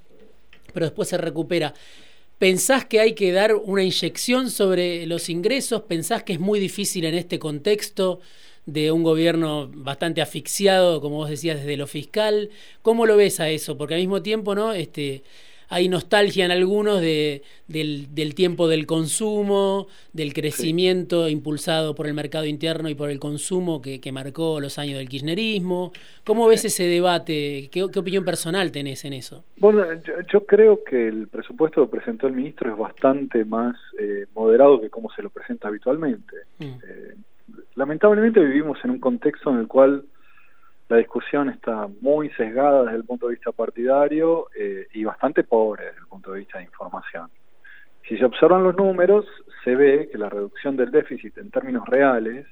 pero 0.72 0.86
después 0.86 1.08
se 1.08 1.18
recupera. 1.18 1.74
¿Pensás 2.38 2.84
que 2.84 2.98
hay 2.98 3.12
que 3.14 3.30
dar 3.30 3.54
una 3.54 3.84
inyección 3.84 4.50
sobre 4.50 5.06
los 5.06 5.28
ingresos? 5.28 5.82
¿Pensás 5.82 6.24
que 6.24 6.32
es 6.32 6.40
muy 6.40 6.58
difícil 6.58 7.04
en 7.04 7.14
este 7.14 7.38
contexto? 7.38 8.20
De 8.66 8.92
un 8.92 9.02
gobierno 9.02 9.70
bastante 9.74 10.22
asfixiado, 10.22 11.00
como 11.00 11.16
vos 11.16 11.30
decías, 11.30 11.58
desde 11.58 11.76
lo 11.76 11.86
fiscal. 11.86 12.50
¿Cómo 12.82 13.06
lo 13.06 13.16
ves 13.16 13.40
a 13.40 13.48
eso? 13.48 13.76
Porque 13.76 13.94
al 13.94 14.00
mismo 14.00 14.22
tiempo, 14.22 14.54
¿no? 14.54 14.72
Este, 14.72 15.22
hay 15.72 15.88
nostalgia 15.88 16.44
en 16.44 16.50
algunos 16.50 17.00
de, 17.00 17.42
del, 17.66 18.34
tiempo 18.34 18.68
del 18.68 18.84
consumo, 18.86 19.86
del 20.12 20.34
crecimiento 20.34 21.30
impulsado 21.30 21.94
por 21.94 22.06
el 22.06 22.12
mercado 22.12 22.44
interno 22.44 22.90
y 22.90 22.94
por 22.94 23.08
el 23.08 23.18
consumo 23.18 23.80
que, 23.80 24.12
marcó 24.12 24.60
los 24.60 24.78
años 24.78 24.98
del 24.98 25.08
kirchnerismo. 25.08 25.92
¿Cómo 26.24 26.46
ves 26.46 26.66
ese 26.66 26.84
debate? 26.84 27.70
¿Qué, 27.72 27.82
opinión 27.84 28.22
personal 28.22 28.70
tenés 28.70 29.06
en 29.06 29.14
eso? 29.14 29.44
Bueno, 29.56 29.82
yo, 30.30 30.44
creo 30.44 30.84
que 30.84 31.08
el 31.08 31.28
presupuesto 31.28 31.86
que 31.86 31.96
presentó 31.96 32.26
el 32.26 32.34
ministro 32.34 32.70
es 32.70 32.76
bastante 32.76 33.46
más 33.46 33.74
eh, 33.98 34.26
moderado 34.34 34.78
que 34.78 34.90
como 34.90 35.10
se 35.12 35.22
lo 35.22 35.30
presenta 35.30 35.68
habitualmente. 35.68 36.36
Mm. 36.58 36.64
Eh, 36.64 37.14
lamentablemente 37.74 38.40
vivimos 38.40 38.78
en 38.84 38.90
un 38.90 39.00
contexto 39.00 39.50
en 39.50 39.58
el 39.58 39.68
cual 39.68 40.04
la 40.88 40.98
discusión 40.98 41.48
está 41.48 41.88
muy 42.00 42.28
sesgada 42.30 42.84
desde 42.84 42.96
el 42.96 43.04
punto 43.04 43.26
de 43.26 43.34
vista 43.34 43.52
partidario 43.52 44.48
eh, 44.54 44.88
y 44.92 45.04
bastante 45.04 45.42
pobre 45.44 45.86
desde 45.86 46.00
el 46.00 46.06
punto 46.06 46.32
de 46.32 46.40
vista 46.40 46.58
de 46.58 46.64
información. 46.64 47.30
Si 48.08 48.18
se 48.18 48.24
observan 48.24 48.64
los 48.64 48.76
números, 48.76 49.24
se 49.64 49.74
ve 49.74 50.08
que 50.10 50.18
la 50.18 50.28
reducción 50.28 50.76
del 50.76 50.90
déficit 50.90 51.38
en 51.38 51.50
términos 51.50 51.86
reales 51.86 52.46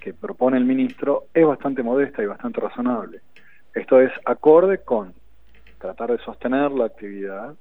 que 0.00 0.14
propone 0.14 0.56
el 0.56 0.64
ministro 0.64 1.24
es 1.34 1.44
bastante 1.44 1.82
modesta 1.82 2.22
y 2.22 2.26
bastante 2.26 2.60
razonable. 2.60 3.20
Esto 3.74 4.00
es 4.00 4.12
acorde 4.24 4.78
con 4.78 5.12
tratar 5.78 6.12
de 6.12 6.18
sostener 6.24 6.70
la 6.70 6.86
actividad, 6.86 7.54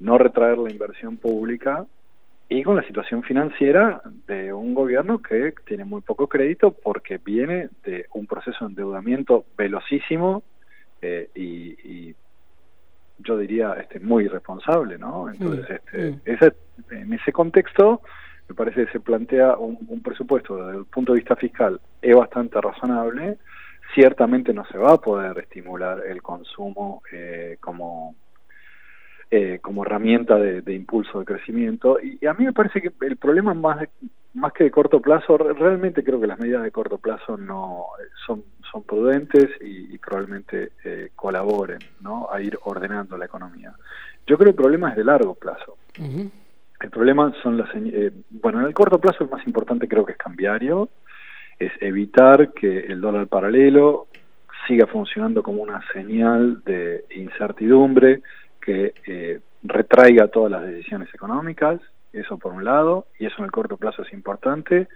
no 0.00 0.18
retraer 0.18 0.58
la 0.58 0.70
inversión 0.70 1.16
pública 1.16 1.86
y 2.48 2.62
con 2.62 2.76
la 2.76 2.82
situación 2.84 3.22
financiera 3.22 4.02
de 4.26 4.52
un 4.52 4.74
gobierno 4.74 5.20
que 5.20 5.52
tiene 5.66 5.84
muy 5.84 6.00
poco 6.00 6.28
crédito 6.28 6.70
porque 6.70 7.18
viene 7.18 7.70
de 7.84 8.06
un 8.14 8.26
proceso 8.26 8.64
de 8.64 8.70
endeudamiento 8.70 9.46
velocísimo 9.56 10.42
eh, 11.02 11.28
y, 11.34 12.14
yo 13.18 13.38
diría 13.38 13.72
este 13.80 13.98
muy 13.98 14.24
irresponsable, 14.26 14.98
¿no? 14.98 15.30
Entonces, 15.30 15.64
este, 15.70 16.20
ese, 16.26 16.52
en 16.90 17.14
ese 17.14 17.32
contexto 17.32 18.02
me 18.46 18.54
parece 18.54 18.84
que 18.84 18.92
se 18.92 19.00
plantea 19.00 19.56
un, 19.56 20.02
presupuesto 20.02 20.66
desde 20.66 20.80
el 20.80 20.84
punto 20.84 21.12
de 21.12 21.20
vista 21.20 21.34
fiscal 21.34 21.80
es 22.02 22.14
bastante 22.14 22.60
razonable. 22.60 23.38
Ciertamente 23.94 24.52
no 24.52 24.66
se 24.66 24.76
va 24.76 24.92
a 24.92 25.00
poder 25.00 25.38
estimular 25.38 26.02
el 26.06 26.20
consumo 26.20 27.02
eh, 27.10 27.56
como 27.60 28.14
eh, 29.30 29.58
como 29.60 29.84
herramienta 29.84 30.36
de, 30.36 30.74
impulso 30.74 31.18
de 31.18 31.24
crecimiento. 31.24 31.98
Y, 32.00 32.24
a 32.26 32.34
mí 32.34 32.44
me 32.44 32.52
parece 32.52 32.80
que 32.80 32.92
el 33.00 33.16
problema 33.16 33.54
más, 33.54 33.88
más 34.34 34.52
que 34.52 34.64
de 34.64 34.70
corto 34.70 35.00
plazo, 35.00 35.36
realmente 35.36 36.04
creo 36.04 36.20
que 36.20 36.26
las 36.26 36.38
medidas 36.38 36.62
de 36.62 36.70
corto 36.70 36.98
plazo 36.98 37.36
no 37.36 37.86
son, 38.26 38.44
son 38.70 38.84
prudentes 38.84 39.48
y, 39.60 39.98
probablemente 39.98 40.70
eh, 40.84 41.10
colaboren 41.16 41.80
¿no? 42.00 42.28
a 42.30 42.40
ir 42.40 42.56
ordenando 42.62 43.18
la 43.18 43.24
economía. 43.24 43.72
Yo 44.26 44.36
creo 44.36 44.46
que 44.46 44.50
el 44.50 44.62
problema 44.62 44.90
es 44.90 44.96
de 44.96 45.04
largo 45.04 45.34
plazo. 45.34 45.76
El 45.98 46.90
problema 46.90 47.32
son 47.42 47.56
las... 47.56 47.68
Eh, 47.74 48.12
bueno, 48.30 48.60
en 48.60 48.66
el 48.66 48.74
corto 48.74 49.00
plazo 49.00 49.24
el 49.24 49.30
más 49.30 49.46
importante 49.46 49.88
creo 49.88 50.04
que 50.04 50.12
es 50.12 50.18
cambiario, 50.18 50.88
es 51.58 51.72
evitar 51.80 52.52
que 52.52 52.80
el 52.80 53.00
dólar 53.00 53.26
paralelo 53.28 54.06
siga 54.66 54.86
funcionando 54.86 55.42
como 55.42 55.62
una 55.62 55.80
señal 55.92 56.62
de 56.64 57.04
incertidumbre, 57.14 58.22
que 58.66 58.94
eh, 59.06 59.40
retraiga 59.62 60.26
todas 60.26 60.50
las 60.50 60.66
decisiones 60.66 61.08
económicas, 61.14 61.80
eso 62.12 62.36
por 62.36 62.52
un 62.52 62.64
lado, 62.64 63.06
y 63.16 63.26
eso 63.26 63.36
en 63.38 63.44
el 63.44 63.52
corto 63.52 63.76
plazo 63.76 64.02
es 64.02 64.12
importante, 64.12 64.88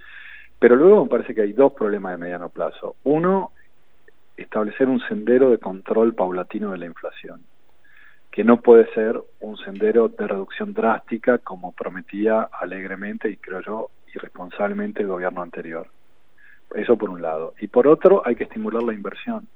pero 0.59 0.75
luego 0.75 1.05
me 1.05 1.09
parece 1.09 1.37
que 1.37 1.43
hay 1.43 1.53
dos 1.53 1.73
problemas 1.73 2.13
de 2.13 2.19
mediano 2.19 2.49
plazo. 2.49 2.97
Uno, 3.05 3.53
establecer 4.37 4.89
un 4.89 4.99
sendero 5.07 5.51
de 5.51 5.59
control 5.59 6.17
paulatino 6.17 6.73
de 6.73 6.79
la 6.79 6.87
inflación, 6.87 7.43
que 8.33 8.43
no 8.43 8.61
puede 8.61 8.93
ser 8.93 9.21
un 9.39 9.57
sendero 9.59 10.09
de 10.09 10.27
reducción 10.27 10.75
drástica 10.75 11.39
como 11.39 11.71
prometía 11.71 12.43
alegremente 12.43 13.31
y 13.31 13.37
creo 13.37 13.61
yo 13.61 13.91
irresponsablemente 14.13 15.03
el 15.03 15.09
gobierno 15.09 15.43
anterior. 15.43 15.87
Eso 16.75 16.97
por 16.97 17.11
un 17.11 17.23
lado. 17.23 17.55
Y 17.61 17.69
por 17.69 17.87
otro, 17.87 18.23
hay 18.27 18.35
que 18.35 18.45
estimular 18.45 18.83
la 18.83 18.95
inversión. 18.95 19.47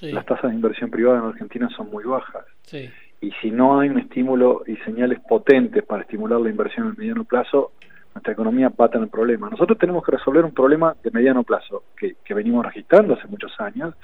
Las 0.00 0.24
tasas 0.24 0.50
de 0.50 0.56
inversión 0.56 0.90
privada 0.90 1.18
en 1.18 1.24
Argentina 1.26 1.68
son 1.76 1.90
muy 1.90 2.04
bajas. 2.04 2.46
Sí 2.62 2.90
y 3.20 3.32
si 3.42 3.50
no 3.50 3.78
hay 3.78 3.90
un 3.90 3.98
estímulo 3.98 4.62
y 4.66 4.76
señales 4.78 5.20
potentes 5.20 5.84
para 5.84 6.02
estimular 6.02 6.40
la 6.40 6.50
inversión 6.50 6.86
en 6.86 6.92
el 6.92 6.98
mediano 6.98 7.24
plazo, 7.24 7.72
nuestra 8.14 8.32
economía 8.32 8.70
va 8.70 8.86
a 8.86 8.90
tener 8.90 9.08
problemas. 9.08 9.50
Nosotros 9.50 9.78
tenemos 9.78 10.04
que 10.04 10.12
resolver 10.12 10.44
un 10.44 10.52
problema 10.52 10.96
de 11.02 11.10
mediano 11.10 11.44
plazo 11.44 11.84
que, 11.96 12.16
venimos 12.34 12.64
registrando 12.64 13.14
hace 13.14 13.28
muchos 13.28 13.52
años, 13.60 13.94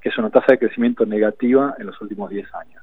que 0.00 0.10
es 0.10 0.18
una 0.18 0.30
tasa 0.30 0.52
de 0.52 0.58
crecimiento 0.58 1.06
negativa 1.06 1.74
en 1.78 1.86
los 1.86 2.00
últimos 2.00 2.30
10 2.30 2.46
años. 2.54 2.82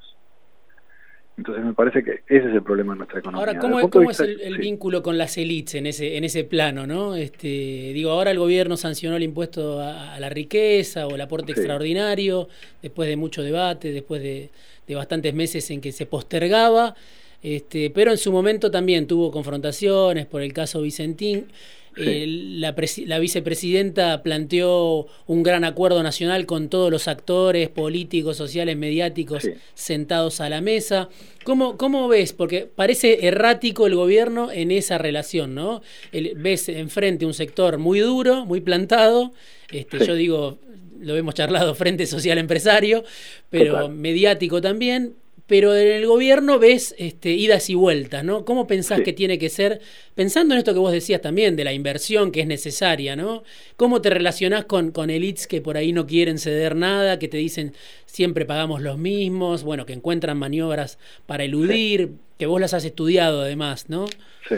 Entonces 1.36 1.64
me 1.64 1.72
parece 1.72 2.04
que 2.04 2.22
ese 2.28 2.48
es 2.48 2.54
el 2.54 2.62
problema 2.62 2.92
de 2.92 2.98
nuestra 2.98 3.18
economía. 3.18 3.46
Ahora, 3.46 3.58
¿cómo, 3.58 4.08
es 4.08 4.20
el, 4.20 4.56
vínculo 4.58 5.02
con 5.02 5.18
las 5.18 5.36
élites 5.36 5.74
en 5.74 5.86
ese, 5.86 6.16
en 6.16 6.22
ese 6.22 6.44
plano? 6.44 6.86
¿no? 6.86 7.16
Este, 7.16 7.48
digo, 7.48 8.10
ahora 8.10 8.30
el 8.30 8.38
gobierno 8.38 8.76
sancionó 8.76 9.16
el 9.16 9.24
impuesto 9.24 9.80
a, 9.80 10.18
la 10.20 10.28
riqueza 10.28 11.08
o 11.08 11.14
el 11.16 11.20
aporte 11.20 11.50
extraordinario, 11.52 12.48
después 12.82 13.08
de 13.08 13.16
mucho 13.16 13.42
debate, 13.42 13.90
después 13.90 14.22
de, 14.22 14.50
de 14.86 14.94
bastantes 14.94 15.34
meses 15.34 15.70
en 15.70 15.80
que 15.80 15.92
se 15.92 16.06
postergaba, 16.06 16.94
este, 17.42 17.90
pero 17.90 18.10
en 18.10 18.18
su 18.18 18.32
momento 18.32 18.70
también 18.70 19.06
tuvo 19.06 19.30
confrontaciones 19.30 20.26
por 20.26 20.42
el 20.42 20.52
caso 20.52 20.80
Vicentín. 20.80 21.48
Eh, 21.96 22.26
la, 22.26 22.74
la, 23.06 23.18
vicepresidenta 23.20 24.20
planteó 24.24 25.06
un 25.26 25.42
gran 25.44 25.62
acuerdo 25.62 26.02
nacional 26.02 26.44
con 26.44 26.68
todos 26.68 26.90
los 26.90 27.06
actores 27.06 27.68
políticos, 27.68 28.36
sociales, 28.36 28.76
mediáticos 28.76 29.48
sentados 29.74 30.40
a 30.40 30.48
la 30.48 30.60
mesa. 30.60 31.08
¿Cómo, 31.44 31.76
¿Cómo, 31.76 32.08
ves? 32.08 32.32
Porque 32.32 32.66
parece 32.74 33.26
errático 33.26 33.86
el 33.86 33.94
gobierno 33.94 34.50
en 34.50 34.72
esa 34.72 34.98
relación, 34.98 35.54
¿no? 35.54 35.82
ves 36.12 36.68
enfrente 36.68 37.26
un 37.26 37.34
sector 37.34 37.78
muy 37.78 38.00
duro, 38.00 38.44
muy 38.44 38.60
plantado. 38.60 39.32
Este, 39.70 40.04
Yo 40.04 40.14
digo, 40.14 40.58
lo 41.04 41.16
hemos 41.16 41.34
charlado, 41.34 41.74
Frente 41.74 42.06
Social 42.06 42.38
Empresario, 42.38 43.04
pero 43.50 43.88
mediático 43.88 44.60
también. 44.60 45.14
Pero 45.46 45.76
en 45.76 45.88
el 45.88 46.06
gobierno 46.06 46.58
ves 46.58 46.94
este, 46.96 47.32
idas 47.32 47.68
y 47.68 47.74
vueltas, 47.74 48.24
¿no? 48.24 48.46
¿Cómo 48.46 48.66
pensás 48.66 49.02
que 49.02 49.12
tiene 49.12 49.38
que 49.38 49.50
ser, 49.50 49.78
pensando 50.14 50.54
en 50.54 50.58
esto 50.58 50.72
que 50.72 50.78
vos 50.78 50.90
decías 50.90 51.20
también, 51.20 51.54
de 51.54 51.64
la 51.64 51.74
inversión 51.74 52.32
que 52.32 52.40
es 52.40 52.46
necesaria, 52.46 53.14
¿no? 53.14 53.42
¿Cómo 53.76 54.00
te 54.00 54.08
relacionás 54.08 54.64
con, 54.64 54.90
con 54.90 55.10
elites 55.10 55.46
que 55.46 55.60
por 55.60 55.76
ahí 55.76 55.92
no 55.92 56.06
quieren 56.06 56.38
ceder 56.38 56.74
nada, 56.74 57.18
que 57.18 57.28
te 57.28 57.36
dicen 57.36 57.74
siempre 58.06 58.46
pagamos 58.46 58.80
los 58.80 58.96
mismos, 58.96 59.64
bueno, 59.64 59.84
que 59.84 59.92
encuentran 59.92 60.38
maniobras 60.38 60.98
para 61.26 61.44
eludir, 61.44 62.12
que 62.38 62.46
vos 62.46 62.60
las 62.60 62.72
has 62.72 62.86
estudiado 62.86 63.42
además, 63.42 63.90
¿no? 63.90 64.06
Sí. 64.48 64.56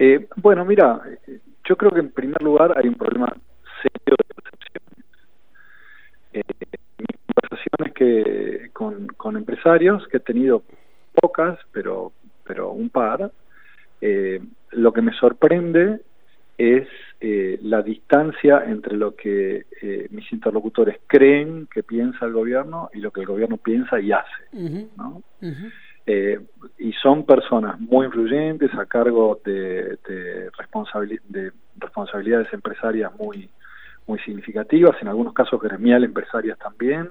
Eh, 0.00 0.26
bueno, 0.36 0.64
mira, 0.64 1.00
yo 1.68 1.76
creo 1.76 1.92
que 1.92 2.00
en 2.00 2.10
primer 2.10 2.42
lugar 2.42 2.76
hay 2.76 2.88
un 2.88 2.96
problema 2.96 3.32
serio 3.80 4.16
de 6.32 6.40
eh, 6.40 6.44
mis 6.98 7.16
conversaciones 7.26 7.89
que 8.00 8.70
con, 8.72 9.36
empresarios, 9.36 10.08
que 10.08 10.16
he 10.16 10.20
tenido 10.20 10.62
pocas, 11.12 11.58
pero, 11.70 12.12
pero 12.46 12.70
un 12.70 12.88
par, 12.88 13.30
eh, 14.00 14.40
lo 14.70 14.94
que 14.94 15.02
me 15.02 15.12
sorprende 15.12 16.00
es 16.56 16.88
eh, 17.20 17.58
la 17.62 17.82
distancia 17.82 18.64
entre 18.66 18.96
lo 18.96 19.14
que 19.14 19.66
eh, 19.82 20.08
mis 20.12 20.32
interlocutores 20.32 20.96
creen 21.06 21.68
que 21.70 21.82
piensa 21.82 22.24
el 22.24 22.32
gobierno 22.32 22.88
y 22.94 23.00
lo 23.00 23.10
que 23.10 23.20
el 23.20 23.26
gobierno 23.26 23.58
piensa 23.58 24.00
y 24.00 24.12
hace. 24.12 24.88
¿no? 24.96 25.22
y 26.78 26.92
son 26.94 27.24
personas 27.24 27.78
muy 27.78 28.06
influyentes 28.06 28.74
a 28.74 28.86
cargo 28.86 29.40
de, 29.44 29.98
de, 30.08 30.50
de 31.28 31.52
responsabilidades 31.78 32.52
empresarias 32.52 33.12
muy 33.16 33.48
muy 34.06 34.18
significativas, 34.20 34.96
en 35.00 35.06
algunos 35.06 35.32
casos 35.34 35.60
gremial 35.60 36.02
empresarias 36.02 36.58
también, 36.58 37.10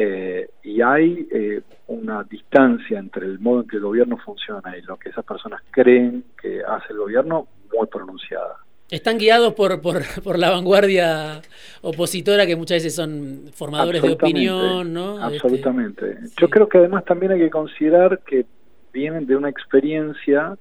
eh, 0.00 0.48
y 0.62 0.80
hay 0.80 1.26
eh, 1.32 1.60
una 1.88 2.22
distancia 2.22 3.00
entre 3.00 3.26
el 3.26 3.40
modo 3.40 3.62
en 3.62 3.68
que 3.68 3.78
el 3.78 3.82
gobierno 3.82 4.16
funciona 4.16 4.76
y 4.76 4.82
lo 4.82 4.96
que 4.96 5.08
esas 5.08 5.24
personas 5.24 5.60
creen 5.72 6.22
que 6.40 6.62
hace 6.62 6.92
el 6.92 6.98
gobierno 6.98 7.48
muy 7.76 7.84
pronunciada. 7.88 8.58
Están 8.88 9.18
guiados 9.18 9.54
por, 9.54 9.82
por, 9.82 10.02
por 10.22 10.38
la 10.38 10.50
vanguardia 10.50 11.42
opositora, 11.82 12.46
que 12.46 12.54
muchas 12.54 12.76
veces 12.76 12.94
son 12.94 13.50
formadores 13.52 14.00
de 14.00 14.12
opinión, 14.12 14.92
¿no? 14.92 15.18
Absolutamente. 15.20 16.12
Este, 16.22 16.42
Yo 16.42 16.48
creo 16.48 16.68
que 16.68 16.78
además 16.78 17.04
también 17.04 17.32
hay 17.32 17.40
que 17.40 17.50
considerar 17.50 18.20
que 18.20 18.46
vienen 18.92 19.26
de 19.26 19.34
una 19.34 19.48
experiencia 19.48 20.56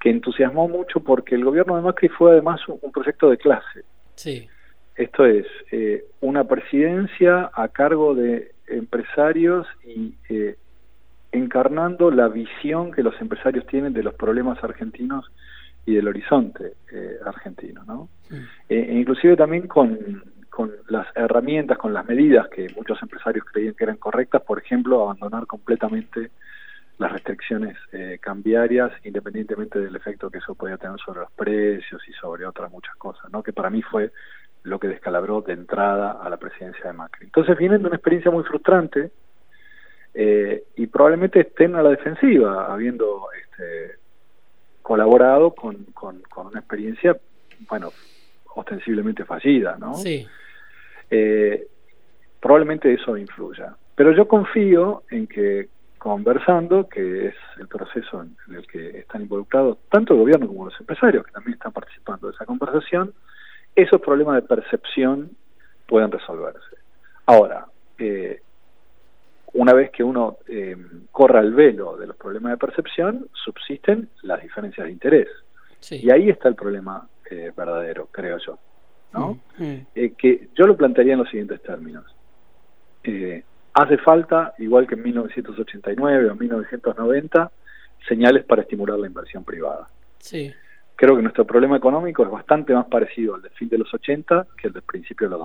que 0.00 0.10
entusiasmó 0.10 0.66
mucho 0.66 0.98
porque 0.98 1.36
el 1.36 1.44
gobierno 1.44 1.76
de 1.76 1.82
Macri 1.82 2.08
fue 2.08 2.32
además 2.32 2.60
un 2.66 2.90
proyecto 2.90 3.30
de 3.30 3.38
clase. 3.38 3.84
Sí. 4.16 4.48
Esto 4.98 5.24
es 5.24 5.46
eh, 5.70 6.06
una 6.20 6.42
presidencia 6.42 7.52
a 7.54 7.68
cargo 7.68 8.16
de 8.16 8.50
empresarios 8.66 9.64
y 9.86 10.16
eh, 10.28 10.56
encarnando 11.30 12.10
la 12.10 12.26
visión 12.26 12.90
que 12.90 13.04
los 13.04 13.14
empresarios 13.20 13.64
tienen 13.68 13.92
de 13.92 14.02
los 14.02 14.14
problemas 14.14 14.62
argentinos 14.64 15.30
y 15.86 15.94
del 15.94 16.08
horizonte 16.08 16.72
eh, 16.92 17.16
argentino, 17.24 17.84
¿no? 17.86 18.08
e 18.68 18.98
inclusive 18.98 19.36
también 19.36 19.68
con, 19.68 20.24
con 20.50 20.72
las 20.88 21.06
herramientas, 21.14 21.78
con 21.78 21.94
las 21.94 22.04
medidas 22.04 22.48
que 22.48 22.66
muchos 22.74 23.00
empresarios 23.00 23.44
creían 23.44 23.74
que 23.74 23.84
eran 23.84 23.98
correctas, 23.98 24.42
por 24.42 24.58
ejemplo, 24.58 25.00
abandonar 25.00 25.46
completamente 25.46 26.32
las 26.98 27.12
restricciones 27.12 27.76
cambiarias, 28.20 28.90
independientemente 29.04 29.78
del 29.78 29.94
efecto 29.94 30.28
que 30.28 30.38
eso 30.38 30.56
podía 30.56 30.76
tener 30.76 30.98
sobre 30.98 31.20
los 31.20 31.30
precios 31.30 32.02
y 32.08 32.12
sobre 32.14 32.44
otras 32.44 32.72
muchas 32.72 32.96
cosas, 32.96 33.30
¿no? 33.30 33.40
Que 33.40 33.52
para 33.52 33.70
mí 33.70 33.80
fue 33.82 34.10
lo 34.64 34.78
que 34.78 34.88
descalabró 34.88 35.40
de 35.40 35.52
entrada 35.52 36.12
a 36.12 36.28
la 36.28 36.36
presidencia 36.36 36.84
de 36.84 36.92
Macri. 36.92 37.26
Entonces 37.26 37.56
vienen 37.56 37.80
de 37.80 37.86
una 37.88 37.96
experiencia 37.96 38.30
muy 38.30 38.44
frustrante 38.44 39.10
eh, 40.14 40.64
y 40.76 40.86
probablemente 40.86 41.40
estén 41.40 41.74
a 41.76 41.82
la 41.82 41.90
defensiva, 41.90 42.72
habiendo 42.72 43.28
este, 43.40 43.98
colaborado 44.82 45.54
con, 45.54 45.84
con, 45.94 46.22
una 46.46 46.60
experiencia, 46.60 47.16
bueno, 47.68 47.92
ostensiblemente 48.54 49.24
fallida, 49.24 49.76
¿no? 49.78 49.94
Sí. 49.94 50.26
Eh, 51.10 51.66
probablemente 52.40 52.92
eso 52.92 53.16
influya. 53.16 53.76
Pero 53.94 54.12
yo 54.12 54.28
confío 54.28 55.02
en 55.10 55.26
que 55.26 55.68
conversando, 55.98 56.88
que 56.88 57.26
es 57.26 57.34
el 57.58 57.68
proceso 57.68 58.22
en, 58.22 58.36
el 58.54 58.66
que 58.66 59.00
están 59.00 59.22
involucrados 59.22 59.78
tanto 59.90 60.14
el 60.14 60.20
gobierno 60.20 60.46
como 60.46 60.66
los 60.66 60.80
empresarios, 60.80 61.26
que 61.26 61.32
también 61.32 61.54
están 61.54 61.72
participando 61.72 62.28
de 62.28 62.34
esa 62.34 62.46
conversación, 62.46 63.12
esos 63.82 64.00
problemas 64.00 64.34
de 64.34 64.42
percepción 64.42 65.30
pueden 65.86 66.10
resolverse. 66.10 66.76
Ahora, 67.26 67.66
eh, 67.98 68.42
una 69.54 69.72
vez 69.72 69.90
que 69.90 70.02
uno 70.02 70.38
eh, 70.48 70.76
corra 71.12 71.40
el 71.40 71.54
velo 71.54 71.96
de 71.96 72.06
los 72.06 72.16
problemas 72.16 72.52
de 72.52 72.58
percepción, 72.58 73.28
subsisten 73.32 74.08
las 74.22 74.42
diferencias 74.42 74.86
de 74.86 74.92
interés. 74.92 75.28
Y 75.90 76.10
ahí 76.10 76.28
está 76.28 76.48
el 76.48 76.56
problema 76.56 77.08
eh, 77.30 77.52
verdadero, 77.56 78.08
creo 78.10 78.38
yo. 78.38 78.58
¿no? 79.12 79.38
Mm, 79.58 79.64
mm. 79.64 79.86
Eh, 79.94 80.12
que 80.18 80.48
yo 80.54 80.66
lo 80.66 80.76
plantearía 80.76 81.12
en 81.12 81.20
los 81.20 81.28
siguientes 81.28 81.62
términos. 81.62 82.04
Eh, 83.04 83.44
hace 83.74 83.96
falta, 83.98 84.54
igual 84.58 84.88
que 84.88 84.96
en 84.96 85.02
1989 85.02 86.30
o 86.30 86.34
1990, 86.34 87.50
señales 88.08 88.44
para 88.44 88.62
estimular 88.62 88.98
la 88.98 89.06
inversión 89.06 89.44
privada. 89.44 89.88
Sí. 90.18 90.52
Creo 90.98 91.14
que 91.14 91.22
nuestro 91.22 91.46
problema 91.46 91.76
económico 91.76 92.24
es 92.24 92.30
bastante 92.30 92.74
más 92.74 92.86
parecido 92.86 93.36
al 93.36 93.42
del 93.42 93.52
fin 93.52 93.68
de 93.68 93.78
los 93.78 93.94
80 93.94 94.48
que 94.60 94.66
el 94.66 94.72
del 94.72 94.82
principio 94.82 95.28
de 95.28 95.30
los 95.30 95.38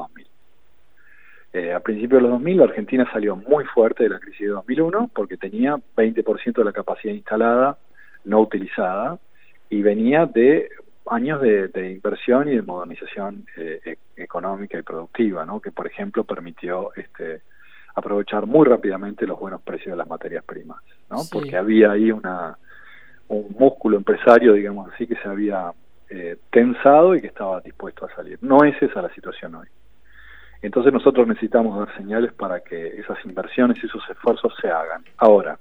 2000. 1.53 1.75
a 1.75 1.79
principios 1.79 2.17
de 2.17 2.21
los 2.23 2.31
2000 2.31 2.57
la 2.57 2.63
Argentina 2.63 3.07
salió 3.13 3.35
muy 3.35 3.63
fuerte 3.65 4.01
de 4.01 4.09
la 4.09 4.19
crisis 4.19 4.47
de 4.47 4.47
2001 4.47 5.11
porque 5.13 5.37
tenía 5.37 5.75
20% 5.95 6.53
de 6.55 6.63
la 6.63 6.71
capacidad 6.71 7.13
instalada 7.13 7.77
no 8.25 8.39
utilizada 8.39 9.19
y 9.69 9.83
venía 9.83 10.25
de 10.25 10.69
años 11.05 11.39
de, 11.39 11.91
inversión 11.91 12.47
y 12.47 12.55
de 12.55 12.63
modernización 12.63 13.45
eh, 13.55 13.79
e, 13.85 14.23
económica 14.23 14.79
y 14.79 14.81
productiva, 14.81 15.45
¿no? 15.45 15.59
que 15.59 15.71
por 15.71 15.85
ejemplo 15.85 16.23
permitió 16.23 16.95
este, 16.95 17.41
aprovechar 17.93 18.47
muy 18.47 18.65
rápidamente 18.65 19.27
los 19.27 19.39
buenos 19.39 19.61
precios 19.61 19.93
de 19.93 19.97
las 19.97 20.07
materias 20.07 20.43
primas, 20.43 20.81
¿no? 21.11 21.17
porque 21.31 21.55
había 21.57 21.91
ahí 21.91 22.11
una, 22.11 22.57
un 23.27 23.55
músculo 23.57 23.97
empresario, 23.97 24.53
digamos 24.53 24.91
así, 24.93 25.07
que 25.07 25.15
se 25.15 25.27
había 25.27 25.71
eh, 26.09 26.37
tensado 26.51 27.15
y 27.15 27.21
que 27.21 27.27
estaba 27.27 27.61
dispuesto 27.61 28.05
a 28.05 28.15
salir. 28.15 28.37
No 28.41 28.63
es 28.63 28.81
esa 28.81 29.01
la 29.01 29.13
situación 29.13 29.55
hoy. 29.55 29.67
Entonces 30.61 30.93
nosotros 30.93 31.27
necesitamos 31.27 31.77
dar 31.77 31.95
señales 31.97 32.31
para 32.33 32.61
que 32.61 32.87
esas 32.99 33.17
inversiones 33.25 33.77
y 33.83 33.87
esos 33.87 34.01
esfuerzos 34.09 34.53
se 34.61 34.69
hagan. 34.69 35.03
Ahora, 35.17 35.59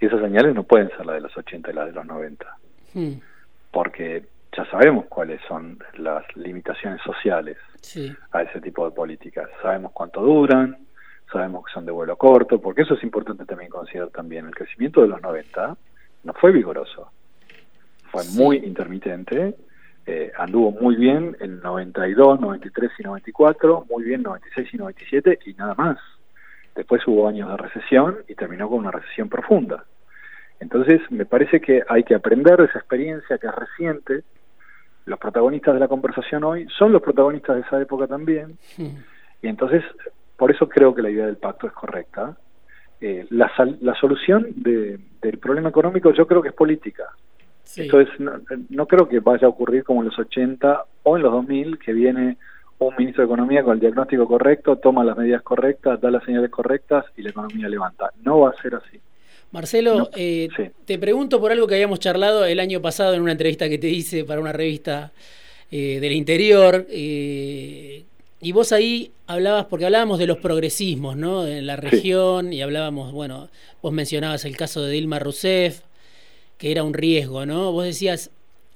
esas 0.00 0.20
señales 0.20 0.54
no 0.54 0.64
pueden 0.64 0.88
ser 0.90 1.04
las 1.04 1.16
de 1.16 1.20
los 1.20 1.36
80 1.36 1.70
y 1.70 1.74
las 1.74 1.86
de 1.86 1.92
los 1.92 2.06
90 2.06 2.56
porque 3.72 4.24
ya 4.56 4.64
sabemos 4.70 5.06
cuáles 5.06 5.40
son 5.48 5.78
las 5.96 6.24
limitaciones 6.36 7.00
sociales 7.02 7.56
a 8.30 8.42
ese 8.42 8.60
tipo 8.60 8.84
de 8.84 8.94
políticas. 8.94 9.48
Sabemos 9.62 9.92
cuánto 9.92 10.20
duran, 10.20 10.76
sabemos 11.32 11.64
que 11.64 11.72
son 11.72 11.86
de 11.86 11.90
vuelo 11.90 12.16
corto, 12.16 12.60
porque 12.60 12.82
eso 12.82 12.94
es 12.94 13.02
importante 13.02 13.44
también 13.46 13.70
considerar 13.70 14.10
también. 14.10 14.46
El 14.46 14.54
crecimiento 14.54 15.00
de 15.00 15.08
los 15.08 15.20
90 15.22 15.76
no 16.24 16.32
fue 16.34 16.52
vigoroso, 16.52 17.10
fue 18.10 18.22
muy 18.34 18.58
intermitente, 18.58 19.54
eh, 20.04 20.32
anduvo 20.36 20.72
muy 20.72 20.96
bien 20.96 21.36
en 21.40 21.60
92, 21.60 22.40
93 22.40 22.90
y 22.98 23.02
94, 23.02 23.86
muy 23.88 24.04
bien 24.04 24.22
96 24.22 24.68
y 24.72 24.76
97 24.76 25.38
y 25.46 25.54
nada 25.54 25.74
más. 25.74 25.98
Después 26.74 27.06
hubo 27.06 27.28
años 27.28 27.50
de 27.50 27.56
recesión 27.56 28.18
y 28.28 28.34
terminó 28.34 28.68
con 28.68 28.78
una 28.78 28.90
recesión 28.90 29.28
profunda. 29.28 29.84
Entonces, 30.58 31.00
me 31.10 31.26
parece 31.26 31.60
que 31.60 31.82
hay 31.88 32.04
que 32.04 32.14
aprender 32.14 32.56
de 32.56 32.64
esa 32.66 32.78
experiencia 32.78 33.38
que 33.38 33.46
es 33.46 33.54
reciente. 33.54 34.22
Los 35.06 35.18
protagonistas 35.18 35.74
de 35.74 35.80
la 35.80 35.88
conversación 35.88 36.44
hoy 36.44 36.66
son 36.78 36.92
los 36.92 37.02
protagonistas 37.02 37.56
de 37.56 37.62
esa 37.62 37.80
época 37.80 38.06
también. 38.06 38.58
Y 38.78 39.48
entonces, 39.48 39.82
por 40.36 40.50
eso 40.50 40.68
creo 40.68 40.94
que 40.94 41.02
la 41.02 41.10
idea 41.10 41.26
del 41.26 41.36
pacto 41.36 41.66
es 41.66 41.72
correcta. 41.72 42.36
Eh, 43.04 43.26
la, 43.30 43.50
la 43.80 43.94
solución 43.96 44.46
del 44.54 45.38
problema 45.40 45.70
económico 45.70 46.12
yo 46.12 46.24
creo 46.24 46.40
que 46.40 46.50
es 46.50 46.54
política. 46.54 47.04
Entonces, 47.76 48.08
no, 48.20 48.32
no, 48.70 48.86
creo 48.86 49.08
que 49.08 49.18
vaya 49.18 49.46
a 49.46 49.50
ocurrir 49.50 49.82
como 49.82 50.02
en 50.02 50.08
los 50.08 50.18
80 50.18 50.84
o 51.02 51.16
en 51.16 51.22
los 51.22 51.32
2000, 51.32 51.78
que 51.78 51.92
viene 51.92 52.36
un 52.78 52.94
ministro 52.96 53.22
de 53.22 53.26
Economía 53.26 53.64
con 53.64 53.74
el 53.74 53.80
diagnóstico 53.80 54.28
correcto, 54.28 54.76
toma 54.76 55.02
las 55.02 55.16
medidas 55.16 55.42
correctas, 55.42 56.00
da 56.00 56.12
las 56.12 56.22
señales 56.24 56.50
correctas 56.50 57.04
y 57.16 57.22
la 57.22 57.30
economía 57.30 57.68
levanta. 57.68 58.12
No 58.22 58.40
va 58.40 58.50
a 58.50 58.62
ser 58.62 58.76
así. 58.76 59.00
Marcelo, 59.50 60.08
eh, 60.14 60.48
te 60.84 60.98
pregunto 60.98 61.40
por 61.40 61.50
algo 61.50 61.66
que 61.66 61.74
habíamos 61.74 61.98
charlado 61.98 62.44
el 62.44 62.60
año 62.60 62.80
pasado 62.80 63.14
en 63.14 63.22
una 63.22 63.32
entrevista 63.32 63.68
que 63.68 63.78
te 63.78 63.88
hice 63.88 64.24
para 64.24 64.40
una 64.40 64.52
revista 64.52 65.12
eh, 65.70 65.98
del 66.00 66.12
interior. 66.12 66.86
Eh, 66.88 68.04
y 68.42 68.50
vos 68.50 68.72
ahí 68.72 69.12
hablabas, 69.28 69.66
porque 69.66 69.84
hablábamos 69.84 70.18
de 70.18 70.26
los 70.26 70.38
progresismos, 70.38 71.16
¿no? 71.16 71.46
En 71.46 71.64
la 71.64 71.76
región, 71.76 72.52
y 72.52 72.60
hablábamos, 72.60 73.12
bueno, 73.12 73.48
vos 73.80 73.92
mencionabas 73.92 74.44
el 74.44 74.56
caso 74.56 74.82
de 74.82 74.90
Dilma 74.90 75.20
Rousseff, 75.20 75.82
que 76.58 76.72
era 76.72 76.82
un 76.82 76.92
riesgo, 76.92 77.46
¿no? 77.46 77.70
Vos 77.70 77.84
decías, 77.84 78.30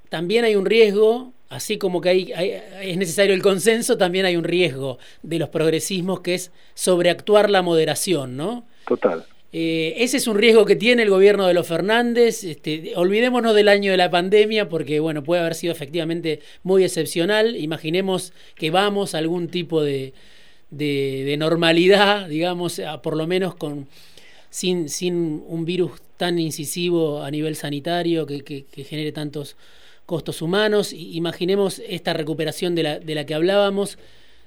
también 0.09 0.45
hay 0.45 0.55
un 0.55 0.67
riesgo, 0.67 1.33
así 1.49 1.79
como 1.79 2.01
que 2.01 2.09
hay, 2.09 2.33
es 2.81 2.97
necesario 2.97 3.35
el 3.35 3.43
consenso, 3.43 3.99
también 3.99 4.25
hay 4.25 4.37
un 4.37 4.45
riesgo 4.45 4.99
de 5.23 5.41
los 5.41 5.49
progresismos, 5.49 6.21
que 6.21 6.35
es 6.35 6.53
sobreactuar 6.75 7.51
la 7.51 7.63
moderación, 7.63 8.37
¿no? 8.37 8.65
Total. 8.87 9.27
Eh, 9.59 10.05
ese 10.05 10.19
es 10.19 10.27
un 10.27 10.37
riesgo 10.37 10.66
que 10.66 10.77
tiene 10.77 11.03
el 11.03 11.09
gobierno 11.09 11.47
de 11.47 11.55
los 11.55 11.66
Fernández. 11.66 12.45
Este, 12.45 12.92
olvidémonos 12.95 13.55
del 13.55 13.69
año 13.69 13.90
de 13.90 13.97
la 13.97 14.11
pandemia 14.11 14.69
porque 14.69 15.01
bueno, 15.01 15.25
puede 15.25 15.40
haber 15.40 15.55
sido 15.55 15.73
efectivamente 15.73 16.40
muy 16.62 16.85
excepcional. 16.85 17.57
Imaginemos 17.57 18.35
que 18.55 18.71
vamos 18.71 19.14
a 19.14 19.19
algún 19.19 19.49
tipo 19.49 19.83
de, 19.83 20.12
normalidad, 21.38 22.29
digamos, 22.29 22.83
por 23.03 23.16
lo 23.16 23.27
menos 23.27 23.55
con, 23.55 23.88
sin, 24.51 24.90
sin 24.90 25.42
un 25.47 25.64
virus 25.64 25.92
tan 26.19 26.38
incisivo 26.38 27.23
a 27.23 27.31
nivel 27.31 27.57
sanitario 27.57 28.27
que, 28.27 28.66
genere 28.87 29.11
tantos 29.11 29.57
costos 30.05 30.42
humanos. 30.42 30.92
Imaginemos 30.92 31.81
esta 31.88 32.12
recuperación 32.12 32.75
de 32.75 32.83
la, 32.83 32.99
de 32.99 33.14
la 33.14 33.25
que 33.25 33.33
hablábamos. 33.33 33.97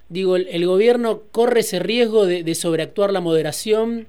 Digo, 0.08 0.36
el, 0.36 0.65
gobierno 0.67 1.24
corre 1.32 1.62
ese 1.62 1.80
riesgo 1.80 2.28
de 2.28 2.54
sobreactuar 2.54 3.12
la 3.12 3.22
moderación 3.22 4.06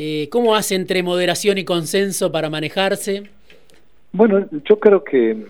eh, 0.00 0.28
¿Cómo 0.30 0.54
hace 0.54 0.76
entre 0.76 1.02
moderación 1.02 1.58
y 1.58 1.64
consenso 1.64 2.30
para 2.30 2.48
manejarse? 2.48 3.24
Bueno, 4.12 4.46
yo 4.64 4.78
creo 4.78 5.02
que 5.02 5.44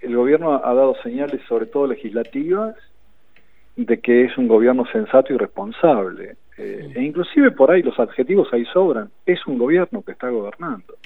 el 0.00 0.16
gobierno 0.16 0.54
ha 0.64 0.72
dado 0.72 0.96
señales, 1.02 1.42
sobre 1.46 1.66
todo 1.66 1.86
legislativas, 1.86 2.74
de 3.76 4.00
que 4.00 4.24
es 4.24 4.38
un 4.38 4.48
gobierno 4.48 4.86
sensato 4.90 5.34
y 5.34 5.36
responsable. 5.36 6.36
Eh, 6.56 6.90
e 6.94 7.02
inclusive 7.02 7.50
por 7.50 7.70
ahí 7.70 7.82
los 7.82 7.98
adjetivos 8.00 8.48
ahí 8.50 8.64
sobran. 8.72 9.10
Es 9.26 9.46
un 9.46 9.58
gobierno 9.58 10.00
que 10.00 10.12
está 10.12 10.30
gobernando. 10.30 10.96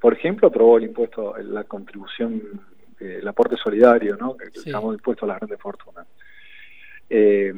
Por 0.00 0.12
ejemplo, 0.12 0.46
aprobó 0.46 0.78
el 0.78 0.84
impuesto, 0.84 1.34
la 1.38 1.64
contribución, 1.64 2.40
eh, 3.00 3.18
el 3.20 3.26
aporte 3.26 3.56
solidario, 3.56 4.16
¿no? 4.16 4.36
Que 4.36 4.56
estamos 4.56 4.94
impuestos 4.94 5.24
a 5.24 5.32
las 5.32 5.38
grandes 5.38 5.60
fortunas. 5.60 6.06
Eh, 7.10 7.52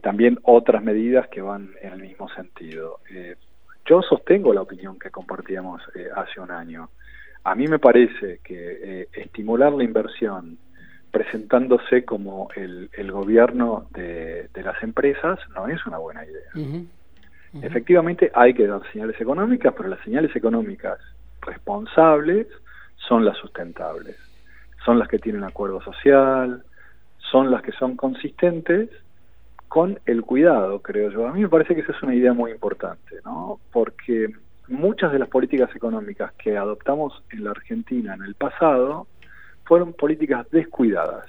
también 0.00 0.38
otras 0.42 0.82
medidas 0.82 1.28
que 1.28 1.42
van 1.42 1.70
en 1.82 1.92
el 1.92 2.02
mismo 2.02 2.28
sentido. 2.30 3.00
Eh, 3.10 3.36
yo 3.84 4.02
sostengo 4.02 4.52
la 4.52 4.62
opinión 4.62 4.98
que 4.98 5.10
compartíamos 5.10 5.82
eh, 5.94 6.08
hace 6.14 6.40
un 6.40 6.50
año. 6.50 6.90
A 7.44 7.54
mí 7.54 7.66
me 7.66 7.78
parece 7.78 8.40
que 8.44 8.78
eh, 8.82 9.08
estimular 9.12 9.72
la 9.72 9.84
inversión 9.84 10.58
presentándose 11.10 12.04
como 12.04 12.48
el, 12.54 12.88
gobierno 13.10 13.88
de, 13.90 14.48
las 14.62 14.80
empresas 14.82 15.40
no 15.56 15.66
es 15.66 15.84
una 15.86 15.98
buena 15.98 16.24
idea. 16.24 16.84
Efectivamente 17.62 18.30
hay 18.32 18.54
que 18.54 18.66
dar 18.66 18.80
señales 18.92 19.20
económicas, 19.20 19.74
pero 19.76 19.88
las 19.88 20.00
señales 20.04 20.34
económicas 20.36 21.00
responsables 21.40 22.46
son 23.08 23.24
las 23.24 23.36
sustentables, 23.38 24.16
son 24.84 25.00
las 25.00 25.08
que 25.08 25.18
tienen 25.18 25.42
acuerdo 25.42 25.80
social, 25.80 26.62
son 27.18 27.50
las 27.50 27.62
que 27.62 27.72
son 27.72 27.96
consistentes 27.96 28.88
con 29.70 30.00
el 30.04 30.22
cuidado, 30.22 30.82
creo 30.82 31.10
yo. 31.12 31.28
A 31.28 31.32
mí 31.32 31.42
me 31.42 31.48
parece 31.48 31.76
que 31.76 31.82
esa 31.82 31.92
es 31.92 32.02
una 32.02 32.12
idea 32.12 32.32
muy 32.32 32.50
importante, 32.50 33.18
¿no? 33.24 33.60
Porque 33.72 34.28
muchas 34.66 35.12
de 35.12 35.20
las 35.20 35.28
políticas 35.28 35.70
económicas 35.76 36.32
que 36.32 36.56
adoptamos 36.56 37.22
en 37.30 37.44
la 37.44 37.52
Argentina 37.52 38.14
en 38.14 38.24
el 38.24 38.34
pasado 38.34 39.06
fueron 39.62 39.92
políticas 39.92 40.50
descuidadas, 40.50 41.24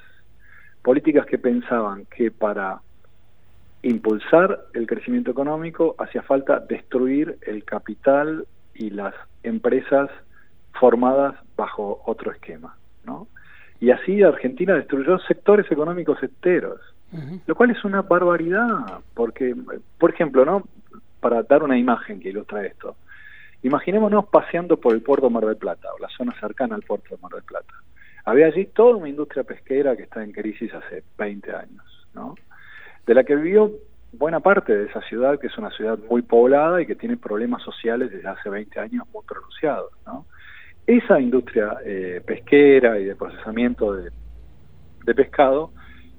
políticas 0.82 1.24
que 1.26 1.38
pensaban 1.38 2.04
que 2.06 2.32
para 2.32 2.80
impulsar 3.82 4.64
el 4.74 4.88
crecimiento 4.88 5.30
económico 5.30 5.94
hacía 6.00 6.22
falta 6.22 6.58
destruir 6.58 7.38
el 7.42 7.62
capital 7.62 8.44
y 8.74 8.90
las 8.90 9.14
empresas 9.44 10.10
formadas 10.80 11.36
bajo 11.56 12.02
otro 12.06 12.32
esquema, 12.32 12.76
¿no? 13.04 13.28
Y 13.78 13.92
así 13.92 14.20
Argentina 14.20 14.74
destruyó 14.74 15.20
sectores 15.20 15.70
económicos 15.70 16.20
enteros 16.24 16.80
lo 17.46 17.54
cual 17.54 17.70
es 17.70 17.84
una 17.84 18.02
barbaridad, 18.02 19.00
porque, 19.14 19.54
por 19.98 20.10
ejemplo, 20.10 20.44
¿no? 20.44 20.64
para 21.20 21.42
dar 21.42 21.62
una 21.62 21.78
imagen 21.78 22.20
que 22.20 22.30
ilustra 22.30 22.66
esto, 22.66 22.96
imaginémonos 23.62 24.26
paseando 24.26 24.76
por 24.78 24.94
el 24.94 25.02
puerto 25.02 25.28
de 25.28 25.32
Mar 25.32 25.46
del 25.46 25.56
Plata 25.56 25.88
o 25.94 25.98
la 25.98 26.08
zona 26.08 26.34
cercana 26.40 26.74
al 26.74 26.82
puerto 26.82 27.14
de 27.14 27.22
Mar 27.22 27.32
del 27.32 27.44
Plata. 27.44 27.74
Había 28.24 28.46
allí 28.46 28.66
toda 28.66 28.96
una 28.96 29.08
industria 29.08 29.44
pesquera 29.44 29.96
que 29.96 30.04
está 30.04 30.22
en 30.22 30.32
crisis 30.32 30.72
hace 30.74 31.04
20 31.18 31.52
años, 31.52 32.08
¿no? 32.14 32.34
De 33.06 33.14
la 33.14 33.24
que 33.24 33.36
vivió 33.36 33.70
buena 34.12 34.40
parte 34.40 34.76
de 34.76 34.86
esa 34.86 35.00
ciudad, 35.02 35.38
que 35.38 35.46
es 35.46 35.58
una 35.58 35.70
ciudad 35.70 35.98
muy 36.10 36.22
poblada 36.22 36.82
y 36.82 36.86
que 36.86 36.94
tiene 36.94 37.16
problemas 37.16 37.62
sociales 37.62 38.10
desde 38.10 38.28
hace 38.28 38.48
20 38.48 38.80
años 38.80 39.06
muy 39.12 39.22
pronunciados, 39.26 39.92
¿no? 40.06 40.26
Esa 40.86 41.20
industria 41.20 41.76
eh, 41.84 42.20
pesquera 42.24 42.98
y 42.98 43.04
de 43.04 43.14
procesamiento 43.14 43.94
de, 43.94 44.10
de 45.04 45.14
pescado 45.14 45.70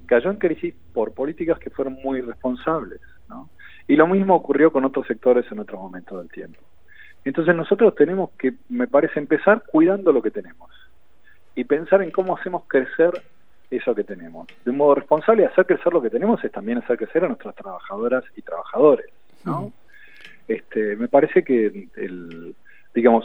cayó 0.06 0.30
en 0.30 0.36
crisis 0.36 0.74
por 0.92 1.12
políticas 1.12 1.58
que 1.58 1.70
fueron 1.70 1.94
muy 2.02 2.18
irresponsables, 2.18 3.00
¿no? 3.28 3.48
Y 3.86 3.96
lo 3.96 4.06
mismo 4.06 4.34
ocurrió 4.34 4.72
con 4.72 4.84
otros 4.84 5.06
sectores 5.06 5.44
en 5.50 5.58
otros 5.58 5.80
momentos 5.80 6.18
del 6.18 6.30
tiempo. 6.30 6.60
Entonces 7.24 7.54
nosotros 7.54 7.94
tenemos 7.94 8.30
que, 8.38 8.54
me 8.68 8.86
parece, 8.86 9.18
empezar 9.18 9.62
cuidando 9.66 10.12
lo 10.12 10.22
que 10.22 10.30
tenemos 10.30 10.70
y 11.54 11.64
pensar 11.64 12.02
en 12.02 12.10
cómo 12.10 12.36
hacemos 12.36 12.64
crecer 12.66 13.22
eso 13.70 13.94
que 13.94 14.04
tenemos. 14.04 14.46
De 14.64 14.70
un 14.70 14.76
modo 14.76 14.96
responsable, 14.96 15.46
hacer 15.46 15.66
crecer 15.66 15.92
lo 15.92 16.02
que 16.02 16.10
tenemos 16.10 16.42
es 16.44 16.52
también 16.52 16.78
hacer 16.78 16.96
crecer 16.98 17.24
a 17.24 17.28
nuestras 17.28 17.54
trabajadoras 17.54 18.24
y 18.36 18.42
trabajadores, 18.42 19.06
¿no? 19.44 19.72
Este, 20.46 20.96
me 20.96 21.08
parece 21.08 21.42
que 21.42 21.88
el, 21.96 22.54
digamos, 22.94 23.24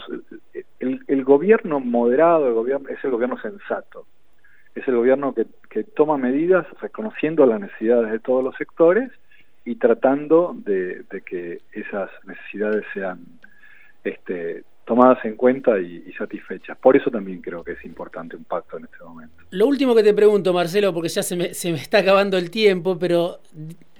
el, 0.78 1.00
el, 1.06 1.24
gobierno 1.24 1.78
moderado, 1.78 2.48
el 2.48 2.54
gobierno 2.54 2.88
es 2.88 3.02
el 3.04 3.10
gobierno 3.10 3.38
sensato, 3.40 4.06
es 4.74 4.86
el 4.86 4.96
gobierno 4.96 5.34
que, 5.34 5.46
que 5.68 5.84
toma 5.84 6.16
medidas 6.16 6.66
reconociendo 6.80 7.46
las 7.46 7.60
necesidades 7.60 8.10
de 8.10 8.18
todos 8.18 8.44
los 8.44 8.54
sectores 8.56 9.10
y 9.64 9.76
tratando 9.76 10.54
de, 10.56 11.04
de 11.10 11.20
que 11.22 11.60
esas 11.72 12.10
necesidades 12.26 12.84
sean 12.94 13.20
este, 14.04 14.64
tomadas 14.90 15.24
en 15.24 15.36
cuenta 15.36 15.78
y, 15.78 16.12
satisfechas. 16.18 16.76
Por 16.78 16.96
eso 16.96 17.12
también 17.12 17.40
creo 17.40 17.62
que 17.62 17.72
es 17.72 17.84
importante 17.84 18.34
un 18.34 18.42
pacto 18.42 18.76
en 18.76 18.84
este 18.84 18.96
momento. 19.04 19.36
Lo 19.50 19.68
último 19.68 19.94
que 19.94 20.02
te 20.02 20.12
pregunto, 20.12 20.52
Marcelo, 20.52 20.92
porque 20.92 21.08
ya 21.08 21.22
se 21.22 21.36
me, 21.36 21.54
se 21.54 21.70
me 21.70 21.78
está 21.78 21.98
acabando 21.98 22.36
el 22.36 22.50
tiempo, 22.50 22.98
pero 22.98 23.38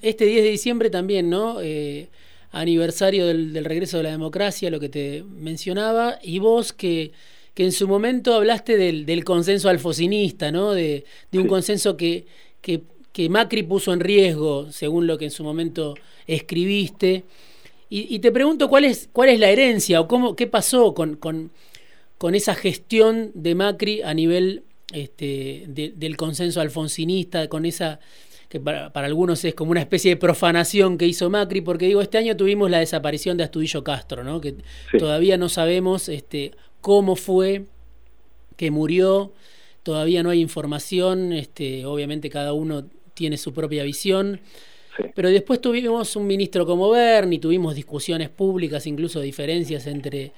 este 0.02 0.24
10 0.24 0.42
de 0.42 0.50
diciembre 0.50 0.90
también, 0.90 1.30
¿no? 1.30 1.60
Eh, 1.60 2.08
aniversario 2.50 3.24
del, 3.26 3.64
regreso 3.64 3.98
de 3.98 4.02
la 4.02 4.10
democracia, 4.10 4.68
lo 4.68 4.80
que 4.80 4.88
te 4.88 5.22
mencionaba, 5.22 6.18
y 6.22 6.40
vos 6.40 6.72
que, 6.72 7.12
que 7.60 7.66
en 7.66 7.72
su 7.72 7.86
momento 7.86 8.32
hablaste 8.32 8.78
del, 8.78 9.22
consenso 9.22 9.68
alfocinista, 9.68 10.50
¿no? 10.50 10.72
De, 10.72 11.04
un 11.34 11.46
consenso 11.46 11.94
que, 11.94 12.24
que, 12.62 12.84
que 13.12 13.28
Macri 13.28 13.64
puso 13.64 13.92
en 13.92 14.00
riesgo, 14.00 14.72
según 14.72 15.06
lo 15.06 15.18
que 15.18 15.26
en 15.26 15.30
su 15.30 15.44
momento 15.44 15.94
escribiste. 16.26 17.24
Y, 17.90 18.18
te 18.20 18.32
pregunto 18.32 18.70
cuál 18.70 18.86
es, 18.86 19.10
cuál 19.12 19.28
es 19.28 19.38
la 19.38 19.50
herencia 19.50 20.00
o 20.00 20.08
cómo, 20.08 20.36
qué 20.36 20.46
pasó 20.46 20.94
con, 20.94 21.16
con, 21.16 21.50
con 22.16 22.34
esa 22.34 22.54
gestión 22.54 23.30
de 23.34 23.54
Macri 23.54 24.00
a 24.00 24.14
nivel 24.14 24.62
este, 24.94 25.66
del 25.68 26.16
consenso 26.16 26.62
alfonsinista, 26.62 27.50
con 27.50 27.66
esa 27.66 28.00
que 28.48 28.58
para, 28.58 28.90
algunos 28.94 29.44
es 29.44 29.54
como 29.54 29.70
una 29.70 29.80
especie 29.80 30.12
de 30.12 30.16
profanación 30.16 30.96
que 30.96 31.06
hizo 31.06 31.28
Macri, 31.28 31.60
porque 31.60 31.86
digo, 31.86 32.00
este 32.00 32.16
año 32.16 32.36
tuvimos 32.36 32.70
la 32.70 32.78
desaparición 32.78 33.36
de 33.36 33.44
Astudillo 33.44 33.84
Castro, 33.84 34.24
¿no? 34.24 34.40
que 34.40 34.56
todavía 34.98 35.36
no 35.36 35.48
sabemos 35.48 36.08
este, 36.08 36.52
cómo 36.80 37.16
fue 37.16 37.66
que 38.56 38.70
murió, 38.70 39.32
todavía 39.82 40.22
no 40.22 40.30
hay 40.30 40.40
información, 40.40 41.32
este, 41.32 41.86
obviamente 41.86 42.28
cada 42.28 42.52
uno 42.52 42.86
tiene 43.14 43.36
su 43.36 43.52
propia 43.52 43.84
visión. 43.84 44.40
Pero 45.14 45.30
después 45.30 45.60
tuvimos 45.60 46.16
un 46.16 46.26
ministro 46.26 46.66
como 46.66 46.90
Bernie, 46.90 47.38
tuvimos 47.38 47.74
discusiones 47.74 48.28
públicas, 48.28 48.86
incluso 48.86 49.20
diferencias 49.20 49.86
entre, 49.86 50.32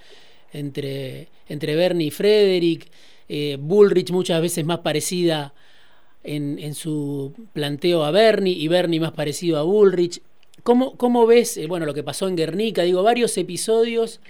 entre, 0.53 1.29
entre 1.49 1.75
Bernie 1.75 2.09
y 2.09 2.11
Frederick. 2.11 2.89
Eh, 3.29 3.57
Bullrich 3.59 4.11
muchas 4.11 4.41
veces 4.41 4.65
más 4.65 4.81
parecida 4.81 5.55
en, 6.23 6.59
en, 6.59 6.75
su 6.75 7.33
planteo 7.53 8.05
a 8.05 8.11
Bernie 8.11 8.55
y 8.55 8.69
Bernie 8.69 9.01
más 9.01 9.13
parecido 9.13 9.59
a 9.59 9.63
Bullrich. 9.63 10.21
¿Cómo, 10.63 10.97
cómo 10.97 11.27
ves 11.27 11.57
eh, 11.57 11.67
bueno, 11.67 11.87
lo 11.87 11.95
que 11.95 12.05
pasó 12.05 12.29
en 12.29 12.37
Guernica? 12.37 12.83
Digo, 12.83 13.03
varios 13.03 13.37
episodios 13.39 14.21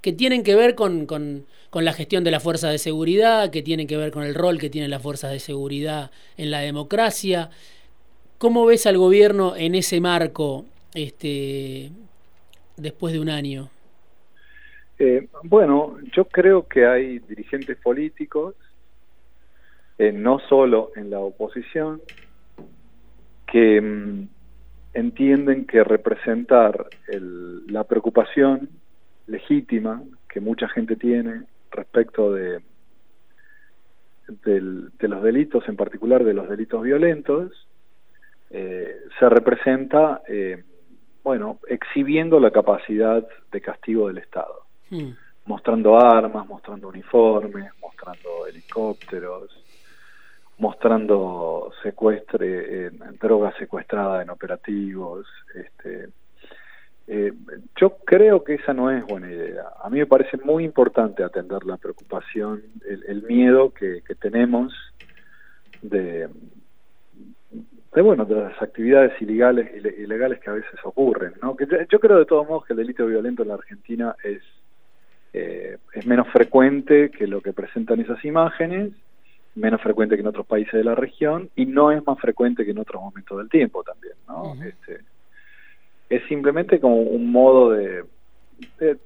que 0.00 0.12
tienen 0.12 0.42
que 0.42 0.54
ver 0.54 0.74
con, 0.74 1.06
con, 1.06 1.46
con, 1.70 1.84
la 1.84 1.92
gestión 1.92 2.24
de 2.24 2.30
la 2.30 2.40
fuerza 2.40 2.68
de 2.70 2.78
seguridad, 2.78 3.50
que 3.50 3.62
tienen 3.62 3.86
que 3.86 3.96
ver 3.96 4.10
con 4.10 4.22
el 4.22 4.34
rol 4.34 4.58
que 4.58 4.70
tienen 4.70 4.90
las 4.90 5.02
fuerzas 5.02 5.30
de 5.30 5.38
seguridad 5.38 6.10
en 6.36 6.50
la 6.50 6.60
democracia. 6.60 7.50
¿Cómo 8.38 8.64
ves 8.64 8.86
al 8.86 8.96
gobierno 8.96 9.54
en 9.56 9.74
ese 9.74 10.00
marco 10.00 10.64
este, 10.94 11.90
después 12.76 13.12
de 13.12 13.20
un 13.20 13.28
año? 13.28 13.68
Eh, 14.98 15.28
bueno, 15.44 15.98
yo 16.14 16.24
creo 16.24 16.66
que 16.66 16.86
hay 16.86 17.18
dirigentes 17.20 17.76
políticos, 17.78 18.54
eh, 19.98 20.12
no 20.12 20.38
solo 20.40 20.92
en 20.96 21.10
la 21.10 21.20
oposición, 21.20 22.00
que 23.46 23.80
mm, 23.80 24.28
entienden 24.94 25.66
que 25.66 25.84
representar 25.84 26.86
la 27.68 27.84
preocupación 27.84 28.68
legítima 29.30 30.02
que 30.28 30.40
mucha 30.40 30.68
gente 30.68 30.96
tiene 30.96 31.42
respecto 31.70 32.32
de, 32.32 32.60
de 34.28 35.08
los 35.08 35.22
delitos, 35.22 35.68
en 35.68 35.76
particular 35.76 36.24
de 36.24 36.34
los 36.34 36.48
delitos 36.48 36.82
violentos, 36.82 37.66
eh, 38.50 38.96
se 39.18 39.28
representa, 39.28 40.22
eh, 40.28 40.64
bueno, 41.22 41.60
exhibiendo 41.68 42.40
la 42.40 42.50
capacidad 42.50 43.26
de 43.52 43.60
castigo 43.60 44.08
del 44.08 44.18
Estado, 44.18 44.64
hmm. 44.90 45.10
mostrando 45.46 45.98
armas, 45.98 46.46
mostrando 46.48 46.88
uniformes, 46.88 47.70
mostrando 47.80 48.46
helicópteros, 48.48 49.50
mostrando 50.58 51.72
secuestre, 51.82 52.86
en, 52.86 52.98
drogas 53.20 53.54
secuestradas 53.56 54.22
en 54.22 54.30
operativos. 54.30 55.26
Este, 55.54 56.08
eh, 57.06 57.32
yo 57.76 57.96
creo 58.04 58.44
que 58.44 58.54
esa 58.54 58.72
no 58.72 58.90
es 58.90 59.04
buena 59.04 59.30
idea. 59.30 59.64
A 59.82 59.90
mí 59.90 59.98
me 59.98 60.06
parece 60.06 60.36
muy 60.38 60.64
importante 60.64 61.24
atender 61.24 61.64
la 61.64 61.76
preocupación, 61.76 62.62
el, 62.86 63.22
miedo 63.22 63.72
que 63.72 64.02
tenemos 64.20 64.72
de, 65.82 66.28
de 67.94 68.02
bueno 68.02 68.24
de 68.24 68.36
las 68.36 68.62
actividades 68.62 69.20
ilegales 69.20 69.68
ilegales 69.98 70.40
que 70.40 70.50
a 70.50 70.54
veces 70.54 70.78
ocurren 70.84 71.34
no 71.42 71.56
que 71.56 71.66
yo 71.90 72.00
creo 72.00 72.18
de 72.18 72.26
todos 72.26 72.48
modos 72.48 72.66
que 72.66 72.72
el 72.72 72.78
delito 72.78 73.06
violento 73.06 73.42
en 73.42 73.48
la 73.48 73.54
Argentina 73.54 74.14
es 74.22 74.42
eh, 75.32 75.78
es 75.94 76.06
menos 76.06 76.28
frecuente 76.28 77.10
que 77.10 77.26
lo 77.26 77.40
que 77.40 77.52
presentan 77.52 78.00
esas 78.00 78.24
imágenes 78.24 78.92
menos 79.56 79.80
frecuente 79.80 80.14
que 80.14 80.20
en 80.20 80.28
otros 80.28 80.46
países 80.46 80.72
de 80.72 80.84
la 80.84 80.94
región 80.94 81.50
y 81.56 81.66
no 81.66 81.90
es 81.90 82.04
más 82.06 82.18
frecuente 82.20 82.64
que 82.64 82.70
en 82.70 82.78
otros 82.78 83.02
momentos 83.02 83.38
del 83.38 83.48
tiempo 83.48 83.82
también 83.82 84.14
no 84.28 84.54
este, 84.64 85.00
es 86.10 86.22
simplemente 86.28 86.78
como 86.80 86.96
un 86.96 87.32
modo 87.32 87.70
de, 87.70 88.04
de 88.78 88.98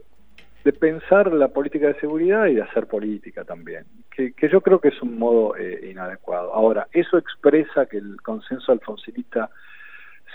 de 0.65 0.73
pensar 0.73 1.31
la 1.33 1.49
política 1.49 1.89
de 1.89 2.01
seguridad 2.01 2.47
y 2.47 2.55
de 2.55 2.63
hacer 2.63 2.87
política 2.87 3.45
también, 3.45 3.85
que, 4.11 4.33
yo 4.51 4.63
creo 4.63 4.81
que 4.81 4.89
es 4.89 5.03
un 5.03 5.19
modo 5.19 5.55
eh, 5.57 5.91
inadecuado. 5.91 6.55
Ahora, 6.55 6.89
¿eso 6.93 7.19
expresa 7.19 7.87
que 7.87 7.99
el 7.99 8.21
consenso 8.23 8.73
alfonsinista 8.73 9.51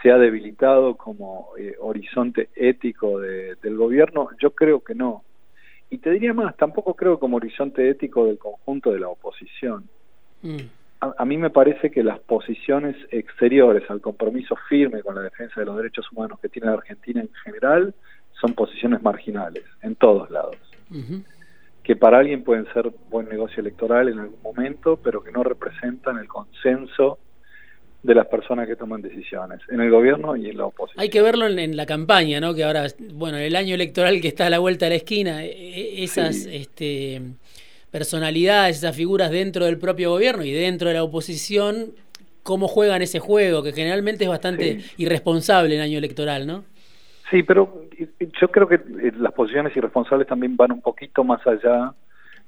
se 0.02 0.12
ha 0.12 0.18
debilitado 0.18 0.96
como 0.96 1.50
eh, 1.58 1.76
horizonte 1.80 2.50
ético 2.56 3.20
del 3.20 3.76
gobierno? 3.76 4.30
Yo 4.40 4.52
creo 4.52 4.84
que 4.84 4.94
no. 4.94 5.24
Y 5.90 5.98
te 5.98 6.12
diría 6.12 6.36
más, 6.36 6.56
tampoco 6.56 6.94
creo 6.94 7.20
como 7.20 7.38
horizonte 7.38 7.90
ético 7.90 8.28
del 8.28 8.38
conjunto 8.38 8.92
de 8.92 9.00
la 9.00 9.08
oposición. 9.10 9.90
Mm. 10.44 10.58
A, 11.02 11.24
mí 11.24 11.38
me 11.38 11.50
parece 11.50 11.92
que 11.92 12.04
las 12.04 12.20
posiciones 12.20 12.96
exteriores 13.12 13.90
al 13.90 14.02
compromiso 14.02 14.58
firme 14.68 15.02
con 15.02 15.16
la 15.16 15.22
defensa 15.22 15.62
de 15.62 15.66
los 15.66 15.78
derechos 15.78 16.12
humanos 16.12 16.40
que 16.42 16.50
tiene 16.50 16.68
la 16.68 16.74
Argentina 16.74 17.22
en 17.22 17.30
general 17.44 17.94
son 18.40 18.54
posiciones 18.54 19.02
marginales 19.02 19.64
en 19.82 19.96
todos 19.96 20.30
lados. 20.30 20.58
Que 21.84 21.96
para 21.96 22.20
alguien 22.20 22.44
pueden 22.44 22.66
ser 22.74 22.92
buen 23.10 23.30
negocio 23.30 23.62
electoral 23.62 24.10
en 24.10 24.20
algún 24.20 24.42
momento, 24.42 25.00
pero 25.02 25.24
que 25.24 25.32
no 25.32 25.44
representan 25.44 26.18
el 26.18 26.28
consenso 26.28 27.18
de 28.04 28.16
las 28.16 28.28
personas 28.28 28.68
que 28.68 28.76
toman 28.76 29.02
decisiones, 29.02 29.60
en 29.70 29.82
el 29.82 29.92
gobierno 29.92 30.36
y 30.36 30.50
en 30.50 30.58
la 30.58 30.66
oposición. 30.66 31.02
Hay 31.02 31.10
que 31.10 31.22
verlo 31.22 31.48
en, 31.48 31.76
la 31.76 31.86
campaña, 31.86 32.40
¿no? 32.40 32.54
Que 32.54 32.64
ahora, 32.64 32.88
bueno, 33.14 33.38
el 33.38 33.56
año 33.56 33.76
electoral 33.76 34.22
que 34.22 34.30
está 34.30 34.48
a 34.48 34.50
la 34.50 34.60
vuelta 34.60 34.86
de 34.86 34.92
la 34.92 34.96
esquina, 34.96 35.44
e, 35.44 35.50
e, 35.50 36.04
esas 36.04 36.46
este, 36.46 37.22
personalidades, 37.91 38.78
esas 38.78 38.95
figuras 38.95 39.32
dentro 39.32 39.65
del 39.65 39.78
propio 39.78 40.12
gobierno 40.12 40.43
y 40.43 40.52
dentro 40.52 40.88
de 40.88 40.95
la 40.95 41.04
oposición, 41.04 41.93
cómo 42.43 42.67
juegan 42.67 43.02
ese 43.02 43.19
juego, 43.19 43.63
que 43.63 43.73
generalmente 43.73 44.23
es 44.23 44.30
bastante 44.30 44.80
irresponsable 44.97 45.75
en 45.75 45.82
año 45.82 45.97
electoral, 45.97 46.47
¿no? 46.47 46.63
Sí, 47.30 47.43
pero 47.43 47.86
yo 48.41 48.47
creo 48.49 48.67
que 48.67 48.75
eh, 48.75 49.12
las 49.17 49.34
posiciones 49.34 49.75
irresponsables 49.75 50.28
también 50.28 50.58
van 50.58 50.71
un 50.71 50.82
poquito 50.82 51.23
más 51.23 51.45
allá 51.45 51.93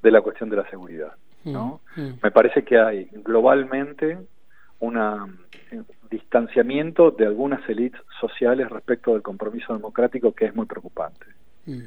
de 0.02 0.10
la 0.10 0.20
cuestión 0.20 0.50
de 0.50 0.56
la 0.56 0.68
seguridad. 0.68 1.12
¿no? 1.44 1.80
Mm, 1.96 2.00
mm. 2.00 2.18
Me 2.22 2.30
parece 2.30 2.64
que 2.64 2.78
hay 2.78 3.08
globalmente 3.12 4.18
un 4.80 4.96
eh, 4.96 5.82
distanciamiento 6.10 7.10
de 7.12 7.26
algunas 7.26 7.66
élites 7.68 8.00
sociales 8.20 8.68
respecto 8.68 9.12
del 9.12 9.22
compromiso 9.22 9.72
democrático 9.72 10.32
que 10.32 10.46
es 10.46 10.54
muy 10.54 10.66
preocupante. 10.66 11.26
Mm. 11.66 11.82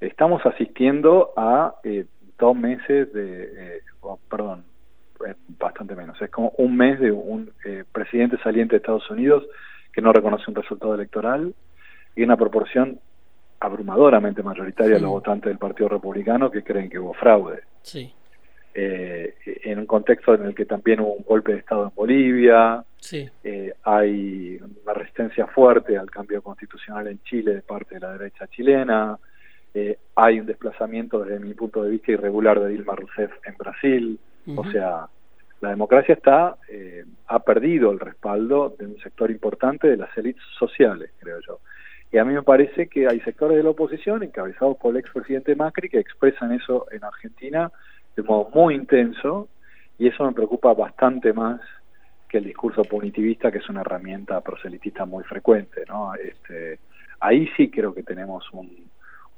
Estamos 0.00 0.44
asistiendo 0.44 1.32
a 1.36 1.76
eh, 1.82 2.04
dos 2.44 2.56
meses 2.56 3.12
de, 3.12 3.80
oh, 4.00 4.18
perdón, 4.30 4.64
bastante 5.58 5.94
menos. 5.94 6.20
Es 6.20 6.30
como 6.30 6.52
un 6.58 6.76
mes 6.76 7.00
de 7.00 7.12
un 7.12 7.50
eh, 7.64 7.84
presidente 7.90 8.38
saliente 8.42 8.74
de 8.74 8.78
Estados 8.78 9.08
Unidos 9.10 9.44
que 9.92 10.02
no 10.02 10.12
reconoce 10.12 10.44
un 10.48 10.56
resultado 10.56 10.94
electoral 10.94 11.54
y 12.16 12.22
una 12.22 12.36
proporción 12.36 12.98
abrumadoramente 13.60 14.42
mayoritaria 14.42 14.96
de 14.96 15.00
los 15.00 15.10
votantes 15.10 15.48
del 15.48 15.58
Partido 15.58 15.88
Republicano 15.88 16.50
que 16.50 16.62
creen 16.62 16.90
que 16.90 16.98
hubo 16.98 17.14
fraude. 17.14 17.62
Sí. 17.82 18.12
Eh, 18.76 19.34
en 19.44 19.78
un 19.78 19.86
contexto 19.86 20.34
en 20.34 20.46
el 20.46 20.54
que 20.54 20.66
también 20.66 21.00
hubo 21.00 21.12
un 21.12 21.22
golpe 21.22 21.52
de 21.52 21.58
Estado 21.60 21.84
en 21.84 21.94
Bolivia, 21.94 22.84
sí. 22.96 23.28
eh, 23.44 23.72
hay 23.84 24.58
una 24.82 24.92
resistencia 24.92 25.46
fuerte 25.46 25.96
al 25.96 26.10
cambio 26.10 26.42
constitucional 26.42 27.06
en 27.06 27.22
Chile 27.22 27.54
de 27.54 27.62
parte 27.62 27.94
de 27.94 28.00
la 28.00 28.12
derecha 28.12 28.48
chilena, 28.48 29.16
eh, 29.74 29.98
hay 30.14 30.40
un 30.40 30.46
desplazamiento 30.46 31.24
desde 31.24 31.44
mi 31.44 31.52
punto 31.54 31.82
de 31.82 31.90
vista 31.90 32.12
irregular 32.12 32.60
de 32.60 32.68
Dilma 32.68 32.94
Rousseff 32.94 33.32
en 33.44 33.56
Brasil, 33.56 34.20
o 34.56 34.64
sea, 34.70 35.08
la 35.60 35.70
democracia 35.70 36.14
está 36.14 36.56
eh, 36.68 37.04
ha 37.28 37.38
perdido 37.40 37.90
el 37.90 37.98
respaldo 37.98 38.74
de 38.78 38.86
un 38.86 38.98
sector 38.98 39.30
importante 39.30 39.88
de 39.88 39.96
las 39.96 40.16
élites 40.16 40.42
sociales, 40.58 41.10
creo 41.18 41.40
yo. 41.46 41.60
Y 42.12 42.18
a 42.18 42.24
mí 42.24 42.34
me 42.34 42.42
parece 42.42 42.86
que 42.86 43.08
hay 43.08 43.18
sectores 43.20 43.56
de 43.56 43.62
la 43.64 43.70
oposición, 43.70 44.22
encabezados 44.22 44.76
por 44.76 44.92
el 44.92 45.00
expresidente 45.00 45.56
Macri, 45.56 45.88
que 45.88 45.98
expresan 45.98 46.52
eso 46.52 46.86
en 46.92 47.02
Argentina 47.02 47.72
de 48.14 48.22
modo 48.22 48.50
muy 48.54 48.74
intenso, 48.74 49.48
y 49.98 50.06
eso 50.06 50.24
me 50.24 50.32
preocupa 50.32 50.72
bastante 50.74 51.32
más 51.32 51.60
que 52.28 52.38
el 52.38 52.44
discurso 52.44 52.82
punitivista, 52.82 53.50
que 53.50 53.58
es 53.58 53.68
una 53.68 53.80
herramienta 53.80 54.40
proselitista 54.40 55.04
muy 55.04 55.24
frecuente. 55.24 55.84
¿no? 55.88 56.14
Este, 56.14 56.78
ahí 57.20 57.48
sí 57.56 57.70
creo 57.70 57.94
que 57.94 58.02
tenemos 58.02 58.44
un, 58.52 58.70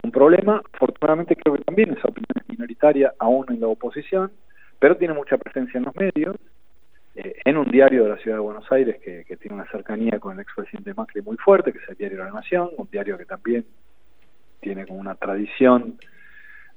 un 0.02 0.10
problema. 0.10 0.62
Afortunadamente 0.72 1.36
creo 1.36 1.56
que 1.56 1.64
también 1.64 1.90
esa 1.92 2.08
opinión 2.08 2.28
es 2.36 2.48
minoritaria 2.48 3.12
aún 3.18 3.46
en 3.50 3.60
la 3.60 3.66
oposición, 3.68 4.30
pero 4.78 4.96
tiene 4.96 5.14
mucha 5.14 5.36
presencia 5.38 5.78
en 5.78 5.84
los 5.84 5.96
medios, 5.96 6.36
eh, 7.14 7.36
en 7.44 7.56
un 7.56 7.70
diario 7.70 8.04
de 8.04 8.10
la 8.10 8.16
ciudad 8.18 8.36
de 8.36 8.42
Buenos 8.42 8.70
Aires 8.70 8.98
que, 9.02 9.24
que 9.24 9.36
tiene 9.36 9.54
una 9.56 9.70
cercanía 9.70 10.18
con 10.18 10.34
el 10.34 10.40
expresidente 10.40 10.94
Macri 10.94 11.22
muy 11.22 11.36
fuerte, 11.38 11.72
que 11.72 11.78
es 11.78 11.88
el 11.88 11.96
diario 11.96 12.18
La 12.18 12.30
Nación, 12.30 12.70
un 12.76 12.88
diario 12.90 13.16
que 13.16 13.24
también 13.24 13.64
tiene 14.60 14.86
como 14.86 15.00
una 15.00 15.14
tradición 15.14 15.98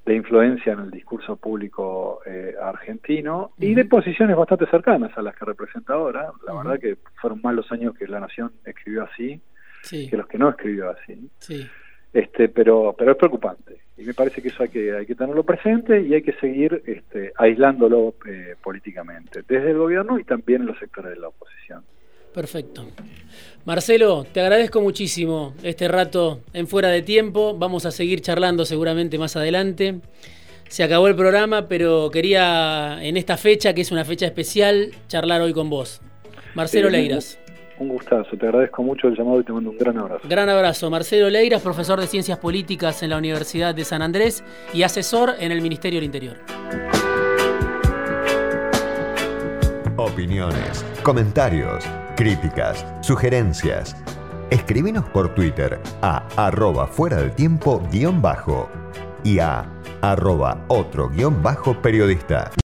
de 0.06 0.16
influencia 0.16 0.74
en 0.74 0.80
el 0.80 0.92
discurso 0.92 1.36
público 1.36 2.22
eh, 2.26 2.56
argentino 2.62 3.52
y 3.60 3.76
de 3.76 3.86
posiciones 3.86 4.36
bastante 4.36 4.66
cercanas 4.68 5.12
a 5.18 5.22
las 5.22 5.36
que 5.36 5.46
representa 5.46 5.94
ahora. 5.94 6.32
La 6.48 6.54
verdad 6.56 6.80
que 6.80 6.98
fueron 7.22 7.42
más 7.44 7.54
los 7.54 7.70
años 7.72 7.94
que 7.96 8.08
La 8.08 8.20
Nación 8.20 8.52
escribió 8.66 9.04
así 9.04 9.40
Sí. 9.82 10.10
que 10.10 10.18
los 10.18 10.28
que 10.28 10.38
no 10.38 10.50
escribió 10.50 10.90
así. 10.90 11.30
Sí. 11.40 11.66
Este, 12.14 12.50
pero, 12.50 12.96
pero 12.98 13.12
es 13.12 13.18
preocupante 13.18 13.80
y 14.00 14.04
me 14.04 14.14
parece 14.14 14.42
que 14.42 14.48
eso 14.48 14.64
hay 14.64 14.70
que, 14.70 14.96
hay 14.96 15.06
que 15.06 15.14
tenerlo 15.14 15.44
presente 15.44 16.02
y 16.02 16.14
hay 16.14 16.22
que 16.22 16.34
seguir 16.34 16.82
este, 16.86 17.34
aislándolo 17.38 18.16
eh, 18.26 18.56
políticamente, 18.64 19.44
desde 19.48 19.72
el 19.72 19.78
gobierno 19.78 20.18
y 20.18 20.24
también 20.24 20.62
en 20.62 20.68
los 20.68 20.80
sectores 20.80 21.12
de 21.12 21.20
la 21.20 21.28
oposición. 21.28 21.84
Perfecto. 22.34 22.88
Marcelo, 23.66 24.26
te 24.32 24.40
agradezco 24.40 24.80
muchísimo 24.82 25.54
este 25.64 25.88
rato 25.88 26.42
en 26.54 26.68
fuera 26.68 26.90
de 26.90 27.02
tiempo. 27.02 27.58
Vamos 27.58 27.86
a 27.86 27.92
seguir 27.92 28.22
charlando 28.22 28.64
seguramente 28.66 29.18
más 29.18 29.36
adelante. 29.36 30.00
Se 30.70 30.84
acabó 30.84 31.08
el 31.08 31.16
programa, 31.16 31.68
pero 31.68 32.10
quería 32.12 33.00
en 33.02 33.18
esta 33.18 33.36
fecha, 33.36 33.74
que 33.74 33.82
es 33.82 33.92
una 33.92 34.06
fecha 34.06 34.28
especial, 34.28 34.92
charlar 35.08 35.42
hoy 35.42 35.52
con 35.52 35.70
vos. 35.70 36.02
Marcelo 36.54 36.88
Eh, 36.88 36.92
Leiras. 36.92 37.39
Un 37.80 37.88
gustazo, 37.88 38.36
te 38.38 38.46
agradezco 38.46 38.84
mucho 38.84 39.08
el 39.08 39.16
llamado 39.16 39.40
y 39.40 39.44
te 39.46 39.54
mando 39.54 39.70
un 39.70 39.78
gran 39.78 39.98
abrazo. 39.98 40.28
Gran 40.28 40.50
abrazo. 40.50 40.90
Marcelo 40.90 41.30
Leiras, 41.30 41.62
profesor 41.62 41.98
de 42.02 42.08
Ciencias 42.08 42.38
Políticas 42.38 43.02
en 43.04 43.12
la 43.12 43.18
Universidad 43.18 43.74
de 43.74 43.86
San 43.86 44.02
Andrés 44.02 44.44
y 44.74 44.84
asesor 44.84 45.36
en 45.40 45.54
el 45.54 45.62
Ministerio 45.62 45.98
del 45.98 46.06
Interior. 46.06 46.36
Opiniones, 49.96 50.86
comentarios, 51.04 51.86
críticas, 52.18 52.86
sugerencias. 53.02 53.96
Escribinos 54.50 55.06
por 55.10 55.34
Twitter 55.34 55.80
a 56.02 56.28
arroba 56.36 56.86
fuera 56.86 57.18
del 57.18 57.32
tiempo 57.32 57.82
guion 57.92 58.22
bajo 58.22 58.68
y 59.24 59.40
a 59.40 59.66
arroba 60.02 60.66
otro 60.68 61.10
guion 61.10 61.42
bajo 61.42 61.82
periodista. 61.82 62.52